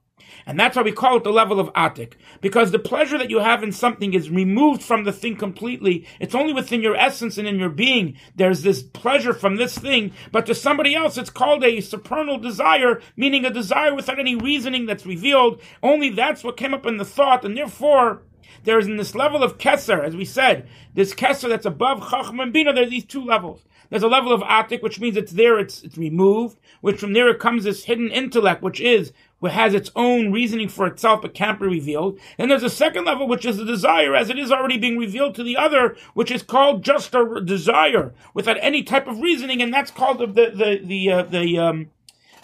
And 0.46 0.58
that's 0.58 0.78
why 0.78 0.82
we 0.82 0.94
call 0.94 1.18
it 1.18 1.24
the 1.26 1.32
level 1.32 1.60
of 1.60 1.72
Atik. 1.74 2.14
Because 2.40 2.72
the 2.72 2.80
pleasure 2.80 3.18
that 3.18 3.30
you 3.30 3.40
have 3.40 3.64
in 3.64 3.74
something 3.74 4.14
is 4.14 4.30
removed 4.30 4.82
from 4.82 5.04
the 5.04 5.12
thing 5.12 5.36
completely. 5.36 6.08
It's 6.22 6.36
only 6.36 6.54
within 6.54 6.82
your 6.82 6.96
essence 6.96 7.38
and 7.38 7.48
in 7.48 7.60
your 7.60 7.70
being. 7.70 8.18
There's 8.36 8.62
this 8.62 8.82
pleasure 8.82 9.34
from 9.34 9.58
this 9.58 9.78
thing. 9.78 10.14
But 10.32 10.46
to 10.46 10.56
somebody 10.56 10.96
else, 10.96 11.18
it's 11.18 11.30
called 11.30 11.66
a 11.66 11.82
supernal 11.82 12.38
desire, 12.38 13.02
meaning 13.18 13.44
a 13.44 13.50
desire 13.50 13.94
without 13.94 14.20
any 14.20 14.36
reasoning 14.36 14.86
that's 14.86 15.06
revealed. 15.06 15.62
Only 15.84 16.10
that's 16.10 16.46
what 16.46 16.58
came 16.58 16.74
up 16.74 16.86
in 16.86 16.98
the 16.98 17.06
thought. 17.06 17.44
And 17.44 17.58
therefore, 17.58 18.22
there 18.64 18.80
is 18.80 18.88
in 18.88 18.98
this 18.98 19.16
level 19.16 19.44
of 19.44 19.58
Kesser, 19.58 20.04
as 20.04 20.16
we 20.16 20.26
said, 20.26 20.68
this 20.94 21.14
Kesser 21.14 21.50
that's 21.50 21.66
above 21.66 22.10
Chacham 22.10 22.40
and 22.40 22.54
Bina, 22.54 22.74
there 22.74 22.84
are 22.84 22.90
these 22.90 23.06
two 23.06 23.24
levels. 23.24 23.62
There's 23.90 24.04
a 24.04 24.08
level 24.08 24.34
of 24.34 24.42
Atik, 24.42 24.84
which 24.84 25.00
means 25.00 25.16
it's 25.16 25.32
there, 25.32 25.58
it's, 25.58 25.82
it's 25.82 25.98
removed, 25.98 26.58
which 26.82 27.00
from 27.00 27.14
there 27.14 27.34
comes 27.34 27.64
this 27.64 27.86
hidden 27.86 28.12
intellect, 28.12 28.62
which 28.62 28.82
is, 28.82 29.14
which 29.40 29.54
has 29.54 29.74
its 29.74 29.92
own 29.96 30.32
reasoning 30.32 30.68
for 30.68 30.88
itself, 30.88 31.22
but 31.22 31.34
can't 31.34 31.60
be 31.60 31.68
revealed. 31.68 32.20
And 32.38 32.52
there's 32.52 32.64
a 32.64 32.70
second 32.70 33.06
level, 33.06 33.28
which 33.28 33.46
is 33.46 33.58
the 33.58 33.66
desire, 33.66 34.16
as 34.16 34.30
it 34.30 34.38
is 34.38 34.52
already 34.52 34.78
being 34.78 34.98
revealed 34.98 35.36
to 35.36 35.44
the 35.44 35.56
other, 35.56 35.96
which 36.14 36.32
is 36.32 36.44
called 36.44 36.84
just 36.84 37.16
a 37.16 37.42
desire, 37.42 38.14
without 38.34 38.58
any 38.62 38.84
type 38.84 39.08
of 39.08 39.22
reasoning, 39.22 39.62
and 39.62 39.74
that's 39.74 39.92
called 39.92 40.20
the, 40.20 40.28
the, 40.28 40.52
the, 40.54 40.82
the, 40.84 41.12
uh, 41.12 41.24
the, 41.24 41.58
um, 41.58 41.92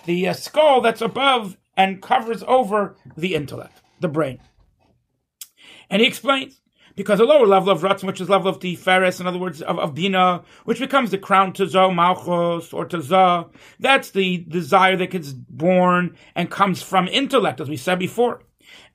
the 0.06 0.28
uh, 0.28 0.34
skull 0.34 0.82
that's 0.82 1.02
above 1.02 1.58
and 1.76 2.02
covers 2.02 2.43
over 2.47 2.95
the 3.17 3.36
intellect, 3.36 3.82
the 3.99 4.08
brain. 4.08 4.39
And 5.89 6.02
he 6.02 6.08
explains, 6.08 6.62
because 6.95 7.19
a 7.19 7.26
lower 7.26 7.47
level 7.47 7.71
of 7.71 7.82
Ratzon, 7.82 8.06
which 8.06 8.21
is 8.21 8.30
level 8.30 8.47
of 8.47 8.60
the 8.60 8.76
Tiferes, 8.76 9.19
in 9.19 9.28
other 9.28 9.39
words, 9.39 9.62
of, 9.62 9.80
of 9.80 9.95
Bina, 9.95 10.43
which 10.65 10.80
becomes 10.80 11.12
the 11.12 11.17
crown 11.17 11.54
to 11.54 11.67
Zo, 11.67 11.91
Malchus, 11.91 12.71
or 12.73 12.86
to 12.86 13.02
Zo, 13.02 13.52
that's 13.80 14.12
the 14.12 14.45
desire 14.47 14.95
that 14.97 15.12
gets 15.12 15.32
born 15.32 16.15
and 16.36 16.52
comes 16.52 16.82
from 16.82 17.08
intellect, 17.08 17.60
as 17.60 17.69
we 17.69 17.78
said 17.78 17.99
before. 17.99 18.43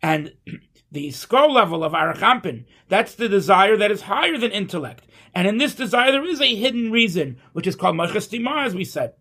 And 0.02 0.33
the 0.92 1.11
skull 1.11 1.52
level 1.52 1.85
of 1.85 1.92
Arachampin, 1.92 2.64
that's 2.88 3.14
the 3.14 3.28
desire 3.28 3.76
that 3.76 3.90
is 3.90 4.02
higher 4.02 4.38
than 4.38 4.52
intellect. 4.52 5.07
And 5.35 5.46
in 5.46 5.59
this 5.59 5.74
desire, 5.74 6.12
there 6.12 6.24
is 6.24 6.40
a 6.40 6.54
hidden 6.54 6.90
reason, 6.90 7.38
which 7.52 7.66
is 7.66 7.76
called 7.76 7.96
Machestima, 7.96 8.64
as 8.64 8.74
we 8.74 8.85
said. 8.85 9.14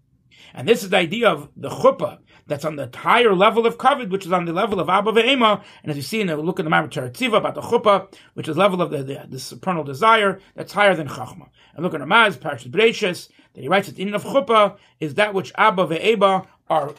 And 0.54 0.68
this 0.68 0.84
is 0.84 0.90
the 0.90 0.98
idea 0.98 1.30
of 1.30 1.50
the 1.56 1.70
chuppah, 1.70 2.20
that's 2.48 2.66
on 2.66 2.76
the 2.76 2.90
higher 2.94 3.36
level 3.36 3.66
of 3.66 3.78
kavod, 3.78 4.10
which 4.10 4.26
is 4.26 4.32
on 4.32 4.46
the 4.46 4.54
level 4.54 4.80
of 4.80 4.90
Abba 4.90 5.12
ve'ema. 5.12 5.62
And 5.84 5.92
as 5.92 5.98
you 5.98 6.04
see 6.04 6.22
in 6.22 6.28
the 6.28 6.38
look 6.38 6.60
in 6.60 6.66
the 6.66 6.70
Mamre 6.70 6.90
Tziva 6.90 7.38
about 7.38 7.56
the 7.56 7.62
chuppah, 7.62 8.12
which 8.34 8.48
is 8.48 8.58
level 8.58 8.82
of 8.82 8.90
the, 8.90 9.04
the, 9.04 9.26
the 9.30 9.40
supernal 9.40 9.84
desire, 9.84 10.40
that's 10.56 10.74
higher 10.74 10.96
than 10.96 11.08
chachma. 11.08 11.50
And 11.76 11.84
look 11.84 11.94
at 11.94 12.02
Ramaz, 12.02 12.38
Parashas 12.38 12.72
Bereishis, 12.72 13.30
that 13.54 13.62
he 13.62 13.68
writes 13.68 13.90
at 13.90 13.96
the 13.96 14.04
end 14.04 14.16
of 14.16 14.24
chuppah 14.24 14.78
is 15.00 15.16
that 15.16 15.34
which 15.34 15.52
Abba 15.58 15.88
ve'ema 15.88 16.48
are 16.70 16.94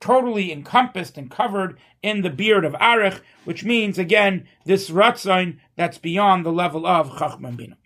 totally 0.00 0.50
encompassed 0.50 1.18
and 1.18 1.30
covered 1.30 1.78
in 2.02 2.22
the 2.22 2.30
beard 2.30 2.64
of 2.64 2.72
Arich, 2.74 3.20
which 3.44 3.64
means 3.64 3.98
again 3.98 4.46
this 4.64 4.90
ratzon 4.90 5.58
that's 5.76 5.98
beyond 5.98 6.44
the 6.44 6.52
level 6.52 6.86
of 6.86 7.10
chachma 7.10 7.48
and 7.48 7.56
bina. 7.56 7.76